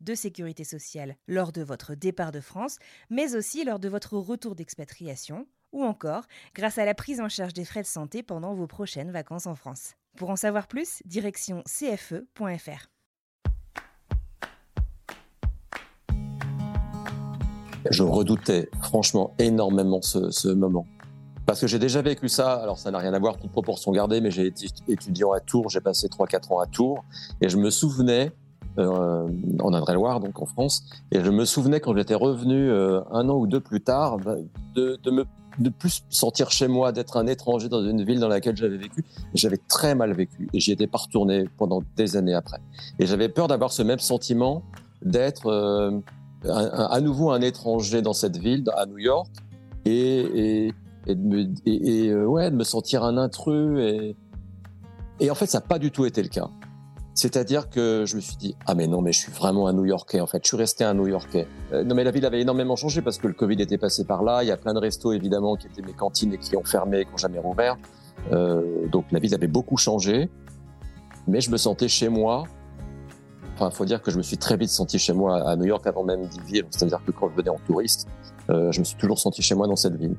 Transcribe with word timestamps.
de 0.00 0.14
sécurité 0.14 0.64
sociale 0.64 1.16
lors 1.28 1.52
de 1.52 1.62
votre 1.62 1.94
départ 1.94 2.32
de 2.32 2.40
France, 2.40 2.78
mais 3.10 3.34
aussi 3.34 3.64
lors 3.64 3.78
de 3.78 3.88
votre 3.88 4.16
retour 4.16 4.54
d'expatriation, 4.54 5.46
ou 5.72 5.84
encore 5.84 6.24
grâce 6.54 6.78
à 6.78 6.84
la 6.84 6.94
prise 6.94 7.20
en 7.20 7.28
charge 7.28 7.52
des 7.52 7.64
frais 7.64 7.82
de 7.82 7.86
santé 7.86 8.22
pendant 8.22 8.54
vos 8.54 8.66
prochaines 8.66 9.10
vacances 9.10 9.46
en 9.46 9.54
France. 9.54 9.94
Pour 10.16 10.30
en 10.30 10.36
savoir 10.36 10.66
plus, 10.66 11.02
direction 11.04 11.62
cfe.fr. 11.66 12.88
Je 17.88 18.02
redoutais 18.02 18.68
franchement 18.82 19.34
énormément 19.38 20.02
ce, 20.02 20.48
moment. 20.48 20.86
Parce 21.46 21.60
que 21.60 21.66
j'ai 21.66 21.78
déjà 21.78 22.02
vécu 22.02 22.28
ça, 22.28 22.56
alors 22.56 22.78
ça 22.78 22.90
n'a 22.90 22.98
rien 22.98 23.14
à 23.14 23.18
voir, 23.18 23.38
toute 23.38 23.50
proportion 23.50 23.90
gardée, 23.90 24.20
mais 24.20 24.30
j'ai 24.30 24.46
été 24.46 24.66
étudiant 24.86 25.32
à 25.32 25.40
Tours, 25.40 25.70
j'ai 25.70 25.80
passé 25.80 26.08
3-4 26.08 26.52
ans 26.52 26.58
à 26.60 26.66
Tours, 26.66 27.04
et 27.40 27.48
je 27.48 27.56
me 27.56 27.70
souvenais, 27.70 28.32
euh, 28.80 29.26
en 29.60 29.72
Indre-et-Loire, 29.72 30.20
donc 30.20 30.40
en 30.40 30.46
France, 30.46 30.84
et 31.12 31.20
je 31.22 31.30
me 31.30 31.44
souvenais 31.44 31.80
quand 31.80 31.96
j'étais 31.96 32.14
revenu 32.14 32.70
euh, 32.70 33.00
un 33.10 33.28
an 33.28 33.36
ou 33.36 33.46
deux 33.46 33.60
plus 33.60 33.80
tard, 33.80 34.18
bah, 34.18 34.36
de, 34.74 34.98
de 35.02 35.10
me 35.10 35.24
plus 35.68 36.04
sentir 36.08 36.50
chez 36.50 36.68
moi, 36.68 36.92
d'être 36.92 37.16
un 37.16 37.26
étranger 37.26 37.68
dans 37.68 37.84
une 37.84 38.02
ville 38.04 38.20
dans 38.20 38.28
laquelle 38.28 38.56
j'avais 38.56 38.78
vécu. 38.78 39.04
J'avais 39.34 39.58
très 39.68 39.94
mal 39.94 40.12
vécu 40.12 40.48
et 40.52 40.60
j'y 40.60 40.72
étais 40.72 40.86
pas 40.86 40.98
retourné 40.98 41.44
pendant 41.58 41.82
des 41.96 42.16
années 42.16 42.34
après. 42.34 42.60
Et 42.98 43.06
j'avais 43.06 43.28
peur 43.28 43.48
d'avoir 43.48 43.72
ce 43.72 43.82
même 43.82 43.98
sentiment 43.98 44.62
d'être 45.02 45.46
euh, 45.46 46.00
à 46.44 47.00
nouveau 47.00 47.30
un 47.30 47.40
étranger 47.40 48.02
dans 48.02 48.12
cette 48.12 48.36
ville, 48.36 48.64
à 48.76 48.86
New 48.86 48.98
York, 48.98 49.30
et, 49.84 50.72
de, 51.06 52.50
me, 52.50 52.64
sentir 52.64 53.04
un 53.04 53.18
intrus. 53.18 54.14
Et 55.20 55.30
en 55.30 55.34
fait, 55.34 55.46
ça 55.46 55.58
n'a 55.58 55.66
pas 55.66 55.78
du 55.78 55.90
tout 55.90 56.06
été 56.06 56.22
le 56.22 56.28
cas. 56.28 56.48
C'est-à-dire 57.14 57.68
que 57.68 58.04
je 58.06 58.16
me 58.16 58.20
suis 58.20 58.36
dit 58.36 58.56
ah 58.66 58.74
mais 58.74 58.86
non 58.86 59.02
mais 59.02 59.12
je 59.12 59.18
suis 59.18 59.32
vraiment 59.32 59.66
un 59.66 59.72
New-Yorkais 59.72 60.20
en 60.20 60.26
fait. 60.26 60.40
Je 60.42 60.48
suis 60.48 60.56
resté 60.56 60.84
un 60.84 60.94
New-Yorkais. 60.94 61.46
Euh, 61.72 61.84
non 61.84 61.94
mais 61.94 62.04
la 62.04 62.10
ville 62.12 62.24
avait 62.24 62.40
énormément 62.40 62.76
changé 62.76 63.02
parce 63.02 63.18
que 63.18 63.26
le 63.26 63.34
Covid 63.34 63.60
était 63.60 63.78
passé 63.78 64.04
par 64.04 64.22
là. 64.22 64.42
Il 64.42 64.48
y 64.48 64.52
a 64.52 64.56
plein 64.56 64.74
de 64.74 64.78
restos 64.78 65.12
évidemment 65.12 65.56
qui 65.56 65.66
étaient 65.66 65.82
mes 65.82 65.92
cantines 65.92 66.32
et 66.32 66.38
qui 66.38 66.56
ont 66.56 66.64
fermé, 66.64 67.04
qui 67.04 67.10
n'ont 67.10 67.16
jamais 67.16 67.38
rouvert. 67.38 67.76
Euh, 68.32 68.86
donc 68.88 69.06
la 69.10 69.18
ville 69.18 69.34
avait 69.34 69.48
beaucoup 69.48 69.76
changé, 69.76 70.30
mais 71.26 71.40
je 71.40 71.50
me 71.50 71.56
sentais 71.56 71.88
chez 71.88 72.08
moi. 72.08 72.44
Enfin, 73.54 73.70
faut 73.70 73.84
dire 73.84 74.00
que 74.00 74.10
je 74.10 74.16
me 74.16 74.22
suis 74.22 74.38
très 74.38 74.56
vite 74.56 74.70
senti 74.70 74.98
chez 74.98 75.12
moi 75.12 75.46
à 75.48 75.56
New 75.56 75.66
York 75.66 75.86
avant 75.86 76.04
même 76.04 76.26
d'y 76.26 76.40
vivre. 76.40 76.68
C'est-à-dire 76.70 77.02
que 77.04 77.10
quand 77.10 77.28
je 77.28 77.36
venais 77.36 77.50
en 77.50 77.58
touriste, 77.66 78.08
euh, 78.48 78.72
je 78.72 78.80
me 78.80 78.84
suis 78.84 78.96
toujours 78.96 79.18
senti 79.18 79.42
chez 79.42 79.54
moi 79.54 79.66
dans 79.66 79.76
cette 79.76 79.96
ville. 79.96 80.16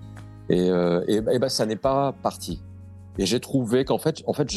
Et, 0.50 0.70
euh, 0.70 1.04
et, 1.08 1.16
et 1.16 1.40
ben 1.40 1.50
ça 1.50 1.66
n'est 1.66 1.76
pas 1.76 2.14
parti. 2.22 2.62
Et 3.18 3.26
j'ai 3.26 3.40
trouvé 3.40 3.84
qu'en 3.86 3.98
fait, 3.98 4.24
en 4.26 4.34
fait, 4.34 4.48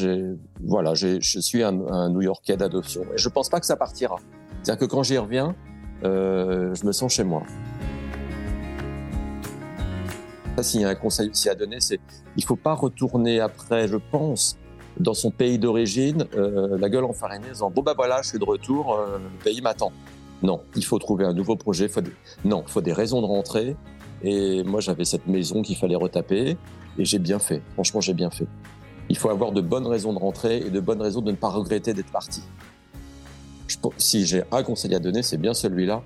voilà, 0.62 0.94
je 0.94 1.18
suis 1.20 1.62
un, 1.62 2.08
New-Yorkais 2.10 2.56
d'adoption. 2.56 3.02
Et 3.14 3.18
je 3.18 3.28
pense 3.28 3.48
pas 3.48 3.60
que 3.60 3.66
ça 3.66 3.76
partira. 3.76 4.16
C'est-à-dire 4.62 4.86
que 4.86 4.90
quand 4.90 5.02
j'y 5.02 5.18
reviens, 5.18 5.54
euh, 6.04 6.74
je 6.74 6.86
me 6.86 6.92
sens 6.92 7.12
chez 7.12 7.24
moi. 7.24 7.42
S'il 10.60 10.82
y 10.82 10.84
a 10.84 10.88
un 10.88 10.94
conseil 10.94 11.30
aussi 11.30 11.48
à 11.48 11.54
donner, 11.54 11.80
c'est 11.80 11.98
il 12.36 12.44
faut 12.44 12.56
pas 12.56 12.74
retourner 12.74 13.40
après, 13.40 13.88
je 13.88 13.96
pense, 13.96 14.56
dans 15.00 15.14
son 15.14 15.32
pays 15.32 15.58
d'origine, 15.58 16.26
euh, 16.36 16.78
la 16.78 16.88
gueule 16.88 17.04
enfarinée, 17.04 17.48
en 17.48 17.52
disant 17.52 17.70
bon 17.70 17.82
bah 17.82 17.94
voilà, 17.96 18.22
je 18.22 18.28
suis 18.28 18.38
de 18.38 18.44
retour, 18.44 18.94
euh, 18.94 19.18
le 19.18 19.44
pays 19.44 19.60
m'attend. 19.60 19.90
Non, 20.42 20.60
il 20.76 20.84
faut 20.84 20.98
trouver 20.98 21.24
un 21.24 21.32
nouveau 21.32 21.56
projet. 21.56 21.90
Non, 22.44 22.62
il 22.66 22.70
faut 22.70 22.80
des 22.80 22.92
raisons 22.92 23.20
de 23.20 23.26
rentrer. 23.26 23.76
Et 24.22 24.62
moi, 24.62 24.80
j'avais 24.80 25.04
cette 25.04 25.26
maison 25.26 25.62
qu'il 25.62 25.76
fallait 25.76 25.96
retaper. 25.96 26.56
Et 26.98 27.04
j'ai 27.04 27.18
bien 27.18 27.38
fait. 27.38 27.62
Franchement, 27.74 28.00
j'ai 28.00 28.14
bien 28.14 28.30
fait. 28.30 28.46
Il 29.08 29.16
faut 29.18 29.30
avoir 29.30 29.52
de 29.52 29.60
bonnes 29.60 29.86
raisons 29.86 30.12
de 30.12 30.18
rentrer 30.18 30.58
et 30.58 30.70
de 30.70 30.80
bonnes 30.80 31.02
raisons 31.02 31.20
de 31.20 31.30
ne 31.30 31.36
pas 31.36 31.48
regretter 31.48 31.92
d'être 31.92 32.10
parti. 32.10 32.42
Si 33.98 34.24
j'ai 34.24 34.42
un 34.50 34.62
conseil 34.62 34.94
à 34.94 34.98
donner, 34.98 35.22
c'est 35.22 35.36
bien 35.36 35.54
celui-là. 35.54 36.02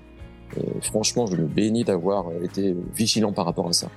Franchement, 0.81 1.27
je 1.27 1.35
le 1.35 1.45
bénis 1.45 1.83
d'avoir 1.83 2.25
été 2.43 2.75
vigilant 2.95 3.31
par 3.31 3.45
rapport 3.45 3.67
à 3.67 3.73
ça. 3.73 3.89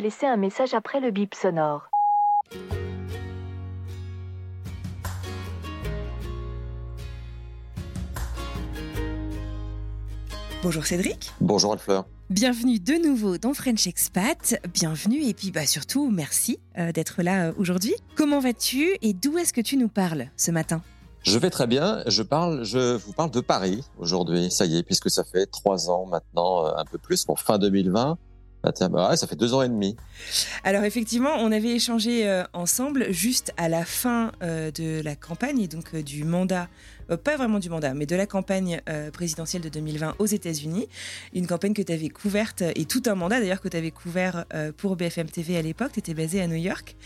Laisser 0.00 0.26
un 0.26 0.36
message 0.36 0.74
après 0.74 1.00
le 1.00 1.10
bip 1.10 1.34
sonore. 1.34 1.90
Bonjour 10.62 10.86
Cédric. 10.86 11.32
Bonjour 11.40 11.72
Anne-Fleur. 11.72 12.04
Bienvenue 12.30 12.78
de 12.78 12.94
nouveau 12.94 13.38
dans 13.38 13.54
French 13.54 13.88
Expat. 13.88 14.60
Bienvenue 14.72 15.24
et 15.24 15.34
puis 15.34 15.50
bah, 15.50 15.66
surtout 15.66 16.10
merci 16.10 16.60
euh, 16.78 16.92
d'être 16.92 17.22
là 17.22 17.46
euh, 17.46 17.52
aujourd'hui. 17.58 17.94
Comment 18.14 18.38
vas-tu 18.38 18.96
et 19.02 19.14
d'où 19.14 19.36
est-ce 19.36 19.52
que 19.52 19.60
tu 19.60 19.76
nous 19.76 19.88
parles 19.88 20.26
ce 20.36 20.52
matin? 20.52 20.80
Je 21.24 21.38
vais 21.38 21.50
très 21.50 21.66
bien. 21.66 22.04
Je 22.06 22.22
parle, 22.22 22.64
je 22.64 22.96
vous 22.96 23.12
parle 23.12 23.32
de 23.32 23.40
Paris 23.40 23.84
aujourd'hui. 23.98 24.50
Ça 24.50 24.64
y 24.64 24.78
est, 24.78 24.82
puisque 24.84 25.10
ça 25.10 25.24
fait 25.24 25.46
trois 25.46 25.90
ans 25.90 26.06
maintenant, 26.06 26.66
euh, 26.66 26.70
un 26.76 26.84
peu 26.84 26.98
plus, 26.98 27.26
bon, 27.26 27.34
fin 27.34 27.58
2020. 27.58 28.16
Ah 28.64 28.88
bah 28.88 29.16
ça 29.16 29.26
fait 29.26 29.36
deux 29.36 29.54
ans 29.54 29.62
et 29.62 29.68
demi. 29.68 29.96
Alors 30.64 30.82
effectivement, 30.82 31.36
on 31.38 31.52
avait 31.52 31.70
échangé 31.70 32.28
euh, 32.28 32.42
ensemble 32.52 33.12
juste 33.12 33.52
à 33.56 33.68
la 33.68 33.84
fin 33.84 34.32
euh, 34.42 34.70
de 34.72 35.00
la 35.02 35.14
campagne 35.14 35.60
et 35.60 35.68
donc 35.68 35.94
euh, 35.94 36.02
du 36.02 36.24
mandat, 36.24 36.68
pas 37.16 37.36
vraiment 37.36 37.58
du 37.58 37.70
mandat, 37.70 37.94
mais 37.94 38.06
de 38.06 38.16
la 38.16 38.26
campagne 38.26 38.80
euh, 38.88 39.10
présidentielle 39.10 39.62
de 39.62 39.68
2020 39.68 40.16
aux 40.18 40.26
États-Unis. 40.26 40.88
Une 41.34 41.46
campagne 41.46 41.74
que 41.74 41.82
tu 41.82 41.92
avais 41.92 42.08
couverte 42.08 42.62
et 42.74 42.84
tout 42.84 43.02
un 43.06 43.14
mandat 43.14 43.40
d'ailleurs 43.40 43.60
que 43.60 43.68
tu 43.68 43.76
avais 43.76 43.90
couvert 43.90 44.44
euh, 44.54 44.72
pour 44.76 44.96
BFM 44.96 45.28
TV 45.28 45.56
à 45.56 45.62
l'époque. 45.62 45.92
Tu 45.92 46.00
étais 46.00 46.14
basé 46.14 46.40
à 46.40 46.46
New 46.46 46.56
York 46.56 46.96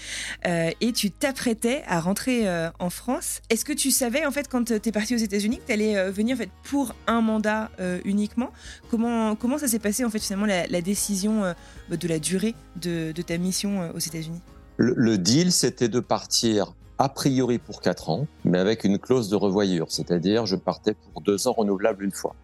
euh, 0.46 0.70
et 0.80 0.92
tu 0.92 1.10
t'apprêtais 1.10 1.82
à 1.86 2.00
rentrer 2.00 2.48
euh, 2.48 2.70
en 2.78 2.90
France. 2.90 3.40
Est-ce 3.50 3.64
que 3.64 3.72
tu 3.72 3.90
savais 3.90 4.26
en 4.26 4.30
fait 4.30 4.48
quand 4.48 4.64
tu 4.64 4.88
es 4.88 4.92
parti 4.92 5.14
aux 5.14 5.18
États-Unis 5.18 5.58
que 5.58 5.66
tu 5.66 5.72
allais 5.72 6.10
venir 6.10 6.34
en 6.34 6.38
fait 6.38 6.50
pour 6.64 6.94
un 7.06 7.20
mandat 7.20 7.70
euh, 7.80 8.00
uniquement? 8.04 8.50
Comment 8.90 9.36
comment 9.36 9.58
ça 9.58 9.68
s'est 9.68 9.78
passé 9.78 10.04
en 10.04 10.10
fait 10.10 10.18
finalement 10.18 10.46
la, 10.46 10.80
décision 10.80 11.44
euh, 11.44 11.52
de 11.90 12.08
la 12.08 12.18
durée 12.18 12.54
de, 12.76 13.12
de 13.12 13.22
ta 13.22 13.38
mission 13.38 13.82
euh, 13.82 13.92
aux 13.94 13.98
États-Unis? 13.98 14.40
Le 14.78 15.16
deal, 15.16 15.52
c'était 15.52 15.88
de 15.88 16.00
partir 16.00 16.74
a 17.02 17.08
priori 17.08 17.58
pour 17.58 17.80
quatre 17.80 18.10
ans, 18.10 18.28
mais 18.44 18.58
avec 18.58 18.84
une 18.84 18.96
clause 18.96 19.28
de 19.28 19.34
revoyure, 19.34 19.90
c'est-à-dire 19.90 20.46
je 20.46 20.54
partais 20.54 20.94
pour 20.94 21.20
deux 21.20 21.48
ans 21.48 21.52
renouvelables 21.52 22.04
une 22.04 22.12
fois. 22.12 22.36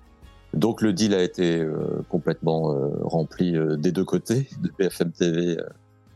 Donc 0.52 0.82
le 0.82 0.93
deal 0.93 1.14
a 1.14 1.22
été 1.22 1.60
euh, 1.60 2.05
complètement 2.08 2.72
euh, 2.72 2.90
rempli 3.02 3.56
euh, 3.56 3.76
des 3.76 3.93
deux 3.93 4.05
côtés, 4.05 4.49
de 4.60 4.72
BFM 4.76 5.12
TV 5.12 5.56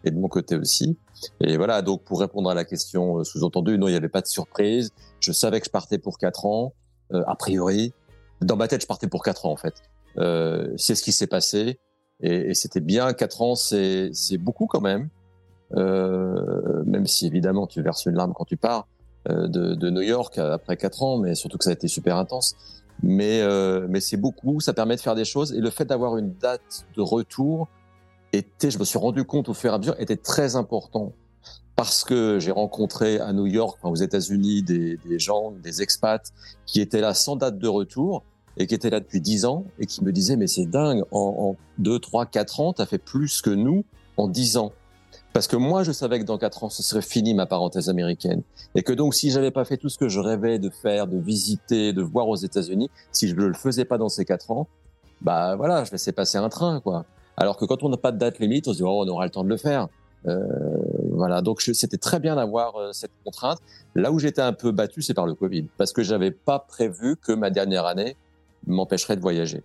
et 0.02 0.10
de 0.10 0.18
mon 0.18 0.26
côté 0.26 0.56
aussi. 0.56 0.98
Et 1.40 1.56
voilà, 1.56 1.82
donc 1.82 2.02
pour 2.02 2.18
répondre 2.18 2.50
à 2.50 2.54
la 2.54 2.64
question 2.64 3.22
sous-entendue, 3.22 3.78
non, 3.78 3.86
il 3.86 3.92
n'y 3.92 3.96
avait 3.96 4.08
pas 4.08 4.22
de 4.22 4.26
surprise. 4.26 4.90
Je 5.20 5.30
savais 5.30 5.60
que 5.60 5.66
je 5.66 5.70
partais 5.70 5.98
pour 5.98 6.18
quatre 6.18 6.44
ans, 6.44 6.72
a 7.12 7.36
priori. 7.36 7.92
Dans 8.40 8.56
ma 8.56 8.66
tête, 8.66 8.82
je 8.82 8.88
partais 8.88 9.06
pour 9.06 9.22
quatre 9.22 9.46
ans 9.46 9.52
en 9.52 9.56
fait. 9.56 9.74
C'est 10.76 10.96
ce 10.96 11.02
qui 11.04 11.12
s'est 11.12 11.28
passé 11.28 11.78
et, 12.20 12.50
et 12.50 12.54
c'était 12.54 12.80
bien. 12.80 13.12
Quatre 13.12 13.40
ans, 13.40 13.54
c'est 13.54 14.10
c'est 14.12 14.38
beaucoup 14.38 14.66
quand 14.66 14.80
même. 14.80 15.10
Euh, 15.74 16.82
même 16.84 17.06
si 17.06 17.26
évidemment 17.26 17.66
tu 17.66 17.82
verses 17.82 18.06
une 18.06 18.14
larme 18.14 18.32
quand 18.34 18.44
tu 18.44 18.56
pars. 18.56 18.86
de, 19.28 19.46
de, 19.46 19.90
New 19.90 20.00
York 20.00 20.36
après 20.38 20.76
quatre 20.76 21.02
ans, 21.04 21.16
mais 21.16 21.36
surtout 21.36 21.56
que 21.56 21.62
ça 21.62 21.70
a 21.70 21.74
été 21.74 21.86
super 21.86 22.16
intense. 22.16 22.56
Mais, 23.02 23.40
euh, 23.40 23.86
mais 23.88 24.00
c'est 24.00 24.16
beaucoup, 24.16 24.60
ça 24.60 24.72
permet 24.72 24.96
de 24.96 25.00
faire 25.00 25.14
des 25.14 25.24
choses. 25.24 25.52
Et 25.52 25.60
le 25.60 25.70
fait 25.70 25.84
d'avoir 25.84 26.16
une 26.16 26.34
date 26.34 26.86
de 26.96 27.02
retour 27.02 27.69
était, 28.32 28.70
je 28.70 28.78
me 28.78 28.84
suis 28.84 28.98
rendu 28.98 29.24
compte 29.24 29.48
au 29.48 29.54
fur 29.54 29.72
et 29.72 29.74
à 29.74 29.78
mesure, 29.78 29.96
était 29.98 30.16
très 30.16 30.56
important. 30.56 31.12
Parce 31.75 32.04
que 32.04 32.38
j'ai 32.38 32.52
rencontré 32.52 33.18
à 33.18 33.32
New 33.32 33.46
York, 33.46 33.78
aux 33.82 33.96
États-Unis, 33.96 34.62
des, 34.62 34.98
gens, 35.18 35.50
des 35.50 35.82
expats 35.82 36.32
qui 36.66 36.80
étaient 36.80 37.00
là 37.00 37.14
sans 37.14 37.34
date 37.34 37.58
de 37.58 37.66
retour 37.66 38.22
et 38.56 38.66
qui 38.66 38.75
étaient 38.75 38.90
là 38.90 39.00
depuis 39.00 39.20
10 39.20 39.46
ans 39.46 39.64
et 39.78 39.86
qui 39.86 40.04
me 40.04 40.12
disaient, 40.12 40.36
mais 40.36 40.46
c'est 40.46 40.66
dingue, 40.66 41.02
en, 41.10 41.56
en 41.56 41.56
2, 41.78 41.98
3, 41.98 42.26
4 42.26 42.60
ans, 42.60 42.72
tu 42.75 42.82
as 42.82 42.86
fait 42.86 42.98
plus 42.98 43.40
que 43.40 43.50
nous 43.50 43.84
en 44.16 44.28
10 44.28 44.58
ans. 44.58 44.72
Parce 45.32 45.49
que 45.49 45.56
moi, 45.56 45.82
je 45.82 45.93
savais 45.93 46.19
que 46.20 46.25
dans 46.25 46.37
quatre 46.37 46.62
ans, 46.64 46.69
ce 46.69 46.82
serait 46.82 47.02
fini 47.02 47.32
ma 47.32 47.46
parenthèse 47.46 47.88
américaine. 47.88 48.43
Et 48.75 48.82
que 48.82 48.93
donc, 48.93 49.14
si 49.14 49.31
j'avais 49.31 49.50
pas 49.50 49.64
fait 49.64 49.79
tout 49.79 49.88
ce 49.88 49.96
que 49.96 50.08
je 50.08 50.20
rêvais 50.20 50.58
de 50.58 50.69
faire, 50.69 51.06
de 51.06 51.19
visiter, 51.19 51.93
de 51.93 52.02
voir 52.02 52.29
aux 52.29 52.37
États-Unis, 52.37 52.90
si 53.12 53.29
je 53.29 53.34
ne 53.34 53.46
le 53.46 53.55
faisais 53.55 53.87
pas 53.87 53.96
dans 53.96 54.11
ces 54.11 54.26
quatre 54.26 54.50
ans, 54.50 54.69
bah 55.23 55.56
voilà, 55.56 55.84
je 55.84 55.93
laissais 55.93 56.12
passer 56.12 56.37
un 56.37 56.49
train, 56.49 56.81
quoi. 56.81 57.06
Alors 57.37 57.56
que 57.56 57.64
quand 57.64 57.82
on 57.82 57.88
n'a 57.88 57.96
pas 57.96 58.12
de 58.12 58.19
date 58.19 58.40
limite, 58.40 58.69
on 58.69 58.73
se 58.73 58.79
dit, 58.79 58.82
oh, 58.82 59.05
on 59.05 59.08
aura 59.08 59.25
le 59.25 59.31
temps 59.31 59.44
de 59.44 59.49
le 59.49 59.56
faire. 59.56 59.88
Euh, 60.26 60.38
voilà, 61.11 61.40
donc 61.40 61.62
c'était 61.62 61.96
très 61.96 62.20
bien 62.20 62.37
d'avoir 62.37 62.76
euh, 62.76 62.93
cette 62.93 63.11
contrainte. 63.25 63.58
Là 63.94 64.12
où 64.12 64.19
j'étais 64.19 64.43
un 64.43 64.52
peu 64.52 64.70
battu, 64.70 65.02
c'est 65.02 65.14
par 65.14 65.26
le 65.26 65.35
Covid, 65.35 65.67
parce 65.78 65.93
que 65.93 66.02
j'avais 66.02 66.31
pas 66.31 66.58
prévu 66.58 67.17
que 67.17 67.32
ma 67.32 67.50
dernière 67.50 67.87
année 67.87 68.17
m'empêcherait 68.67 69.17
de 69.17 69.23
voyager. 69.23 69.62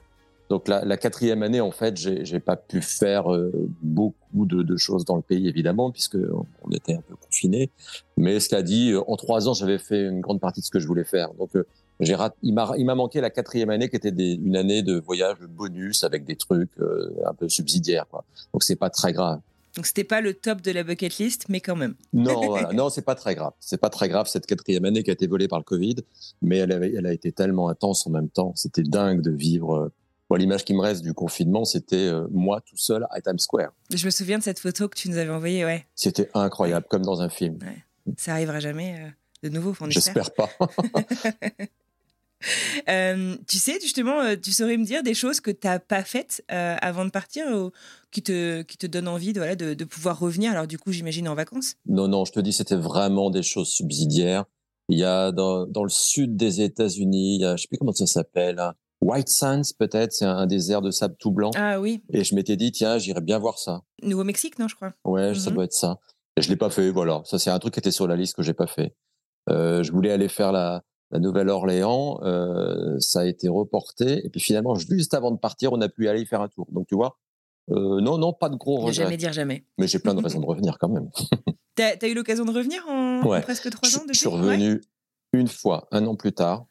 Donc 0.49 0.67
la, 0.67 0.85
la, 0.85 0.97
quatrième 0.97 1.43
année, 1.43 1.59
en 1.59 1.71
fait, 1.71 1.97
j'ai 1.97 2.39
pas 2.39 2.55
pu 2.55 2.81
faire 2.81 3.33
euh, 3.33 3.51
beaucoup 3.81 4.45
de, 4.45 4.63
de, 4.63 4.77
choses 4.77 5.03
dans 5.03 5.17
le 5.17 5.21
pays, 5.21 5.47
évidemment, 5.47 5.91
puisque 5.91 6.15
on 6.15 6.71
était 6.71 6.93
un 6.93 7.01
peu 7.01 7.15
confinés. 7.15 7.69
Mais 8.15 8.39
cela 8.39 8.61
dit, 8.61 8.91
euh, 8.91 9.01
en 9.07 9.17
trois 9.17 9.49
ans, 9.49 9.53
j'avais 9.53 9.77
fait 9.77 10.05
une 10.05 10.21
grande 10.21 10.39
partie 10.39 10.61
de 10.61 10.65
ce 10.65 10.71
que 10.71 10.79
je 10.79 10.87
voulais 10.87 11.03
faire. 11.03 11.33
Donc 11.33 11.55
euh, 11.55 11.65
j'ai 11.99 12.15
il 12.43 12.53
m'a 12.53 12.95
manqué 12.95 13.19
la 13.19 13.29
quatrième 13.29 13.69
année, 13.69 13.89
qui 13.89 13.97
était 13.97 14.11
des, 14.11 14.33
une 14.33 14.55
année 14.55 14.83
de 14.83 14.99
voyage 14.99 15.37
bonus 15.49 16.03
avec 16.03 16.23
des 16.23 16.35
trucs 16.35 16.71
un 17.25 17.33
peu 17.33 17.49
subsidiaires. 17.49 18.05
Quoi. 18.09 18.23
Donc 18.53 18.63
c'est 18.63 18.75
pas 18.75 18.91
très 18.91 19.13
grave. 19.13 19.39
Donc 19.75 19.85
c'était 19.85 20.03
pas 20.03 20.21
le 20.21 20.33
top 20.33 20.61
de 20.61 20.71
la 20.71 20.83
bucket 20.83 21.17
list, 21.17 21.45
mais 21.49 21.59
quand 21.59 21.75
même. 21.75 21.95
Non, 22.13 22.45
voilà. 22.45 22.71
non, 22.71 22.89
c'est 22.89 23.03
pas 23.03 23.15
très 23.15 23.35
grave. 23.35 23.53
C'est 23.59 23.79
pas 23.79 23.89
très 23.89 24.09
grave 24.09 24.27
cette 24.27 24.45
quatrième 24.45 24.85
année 24.85 25.03
qui 25.03 25.09
a 25.09 25.13
été 25.13 25.27
volée 25.27 25.47
par 25.47 25.59
le 25.59 25.63
Covid, 25.63 25.97
mais 26.41 26.57
elle, 26.57 26.71
avait, 26.71 26.93
elle 26.93 27.05
a 27.05 27.13
été 27.13 27.31
tellement 27.31 27.67
intense 27.69 28.05
en 28.07 28.11
même 28.11 28.29
temps. 28.29 28.53
C'était 28.55 28.83
dingue 28.83 29.21
de 29.21 29.31
vivre 29.31 29.91
l'image 30.35 30.65
qui 30.65 30.73
me 30.73 30.81
reste 30.81 31.03
du 31.03 31.13
confinement, 31.13 31.63
c'était 31.63 31.95
euh, 31.95 32.27
moi 32.31 32.61
tout 32.61 32.77
seul 32.77 33.07
à 33.11 33.21
Times 33.21 33.39
Square. 33.39 33.71
Je 33.93 34.05
me 34.05 34.11
souviens 34.11 34.37
de 34.37 34.43
cette 34.43 34.59
photo 34.59 34.89
que 34.89 34.97
tu 34.97 35.09
nous 35.09 35.17
avais 35.17 35.29
envoyée, 35.29 35.63
ouais. 35.63 35.85
C'était 35.95 36.29
incroyable, 36.33 36.85
comme 36.89 37.03
dans 37.03 37.21
un 37.21 37.29
film. 37.29 37.59
Ça 38.17 38.33
arrivera 38.33 38.59
jamais 38.59 38.95
euh, 38.99 39.47
de 39.47 39.49
nouveau, 39.49 39.73
J'espère 39.89 40.33
pas. 40.33 40.49
Euh, 42.87 43.35
tu 43.47 43.57
sais, 43.57 43.79
justement, 43.81 44.35
tu 44.35 44.51
saurais 44.51 44.77
me 44.77 44.85
dire 44.85 45.01
des 45.01 45.15
choses 45.15 45.41
que 45.41 45.49
tu 45.49 45.65
n'as 45.65 45.79
pas 45.79 46.03
faites 46.03 46.43
avant 46.47 47.03
de 47.03 47.09
partir 47.09 47.47
ou 47.47 47.71
qui 48.11 48.21
te, 48.21 48.61
qui 48.61 48.77
te 48.77 48.85
donnent 48.85 49.07
envie 49.07 49.33
de, 49.33 49.39
voilà, 49.39 49.55
de, 49.55 49.73
de 49.73 49.85
pouvoir 49.85 50.19
revenir? 50.19 50.51
Alors, 50.51 50.67
du 50.67 50.77
coup, 50.77 50.91
j'imagine 50.91 51.27
en 51.27 51.33
vacances 51.33 51.77
Non, 51.87 52.07
non, 52.07 52.25
je 52.25 52.33
te 52.33 52.39
dis, 52.39 52.53
c'était 52.53 52.75
vraiment 52.75 53.31
des 53.31 53.41
choses 53.41 53.69
subsidiaires. 53.69 54.45
Il 54.87 54.99
y 54.99 55.03
a 55.03 55.31
dans, 55.31 55.65
dans 55.65 55.83
le 55.83 55.89
sud 55.89 56.37
des 56.37 56.61
États-Unis, 56.61 57.37
il 57.37 57.41
y 57.41 57.45
a, 57.45 57.55
je 57.55 57.63
sais 57.63 57.67
plus 57.67 57.79
comment 57.79 57.91
ça 57.91 58.05
s'appelle, 58.05 58.59
hein, 58.59 58.75
White 59.01 59.29
Sands, 59.29 59.73
peut-être, 59.77 60.11
c'est 60.11 60.25
un 60.25 60.47
désert 60.47 60.81
de 60.81 60.91
sable 60.91 61.15
tout 61.19 61.31
blanc. 61.31 61.51
Ah 61.55 61.79
oui. 61.79 62.01
Et 62.09 62.23
je 62.23 62.35
m'étais 62.35 62.55
dit, 62.55 62.71
tiens, 62.71 62.97
j'irais 62.97 63.21
bien 63.21 63.37
voir 63.37 63.59
ça. 63.59 63.83
Nouveau-Mexique, 64.01 64.57
non, 64.59 64.67
je 64.67 64.75
crois. 64.75 64.93
Ouais, 65.05 65.35
ça 65.35 65.49
mhm. 65.49 65.55
doit 65.55 65.65
être 65.65 65.73
ça. 65.73 65.99
Et 66.35 66.41
je 66.41 66.49
l'ai 66.49 66.55
pas 66.55 66.69
fait, 66.69 66.89
voilà. 66.89 67.21
Ça, 67.25 67.39
c'est 67.39 67.49
un 67.49 67.59
truc 67.59 67.73
qui 67.73 67.79
était 67.79 67.91
sur 67.91 68.07
la 68.07 68.15
liste 68.15 68.35
que 68.35 68.43
j'ai 68.43 68.53
pas 68.53 68.67
fait. 68.67 68.95
Euh, 69.49 69.83
je 69.83 69.91
voulais 69.91 70.11
aller 70.11 70.27
faire 70.27 70.51
la, 70.51 70.83
la 71.11 71.19
Nouvelle-Orléans, 71.19 72.19
euh, 72.23 72.99
ça 72.99 73.21
a 73.21 73.25
été 73.25 73.47
reporté. 73.47 74.25
Et 74.25 74.29
puis 74.29 74.41
finalement, 74.41 74.75
juste 74.75 75.13
avant 75.13 75.31
de 75.31 75.37
partir, 75.37 75.71
on 75.73 75.81
a 75.81 75.89
pu 75.89 76.07
aller 76.09 76.21
y 76.21 76.25
faire 76.25 76.41
un 76.41 76.49
tour. 76.49 76.67
Donc 76.71 76.87
tu 76.87 76.95
vois, 76.95 77.17
euh, 77.71 78.01
non, 78.01 78.17
non, 78.17 78.33
pas 78.33 78.49
de 78.49 78.55
gros 78.55 78.77
regrets. 78.77 78.93
Jamais 78.93 79.17
dire 79.17 79.33
jamais. 79.33 79.65
Mais 79.77 79.87
j'ai 79.87 79.99
plein 79.99 80.13
de 80.13 80.21
raisons 80.21 80.39
de 80.39 80.45
revenir 80.45 80.77
quand 80.79 80.89
même. 80.89 81.09
T'as 81.75 81.93
as 82.01 82.07
eu 82.07 82.13
l'occasion 82.13 82.45
de 82.45 82.51
revenir 82.51 82.85
en, 82.89 83.21
presque 83.41 83.69
trois 83.69 83.89
ans 83.97 84.01
depuis? 84.01 84.13
Je 84.13 84.19
suis 84.19 84.29
revenu 84.29 84.81
une 85.33 85.47
fois, 85.47 85.87
un 85.91 86.05
an 86.07 86.15
plus 86.15 86.33
tard. 86.33 86.65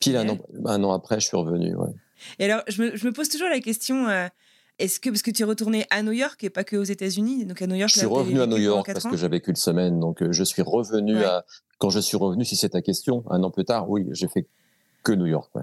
Pile 0.00 0.16
un, 0.16 0.28
an, 0.30 0.38
un 0.64 0.82
an 0.82 0.92
après, 0.92 1.20
je 1.20 1.26
suis 1.26 1.36
revenu. 1.36 1.76
Ouais. 1.76 1.90
Et 2.38 2.44
alors, 2.44 2.62
je 2.68 2.82
me, 2.82 2.96
je 2.96 3.06
me, 3.06 3.12
pose 3.12 3.28
toujours 3.28 3.48
la 3.48 3.60
question. 3.60 4.08
Euh, 4.08 4.28
est-ce 4.78 4.98
que, 4.98 5.10
parce 5.10 5.22
que 5.22 5.30
tu 5.30 5.42
es 5.42 5.44
retourné 5.44 5.86
à 5.90 6.02
New 6.02 6.12
York 6.12 6.42
et 6.42 6.50
pas 6.50 6.64
que 6.64 6.76
aux 6.76 6.84
États-Unis, 6.84 7.44
donc 7.44 7.60
à 7.60 7.66
New 7.66 7.74
York. 7.74 7.90
Je 7.92 7.98
suis 7.98 8.06
revenu 8.06 8.40
à 8.40 8.46
New 8.46 8.56
York 8.56 8.90
parce 8.92 9.06
que 9.06 9.16
j'avais 9.16 9.40
qu'une 9.40 9.56
semaine, 9.56 10.00
donc 10.00 10.22
euh, 10.22 10.32
je 10.32 10.42
suis 10.42 10.62
revenu 10.62 11.22
à. 11.22 11.44
Quand 11.78 11.90
je 11.90 12.00
suis 12.00 12.16
revenu, 12.16 12.44
si 12.44 12.56
c'est 12.56 12.70
ta 12.70 12.82
question, 12.82 13.24
un 13.30 13.42
an 13.42 13.50
plus 13.50 13.64
tard, 13.64 13.88
oui, 13.88 14.06
j'ai 14.12 14.28
fait 14.28 14.46
que 15.02 15.12
New 15.12 15.26
York. 15.26 15.50
Ouais. 15.54 15.62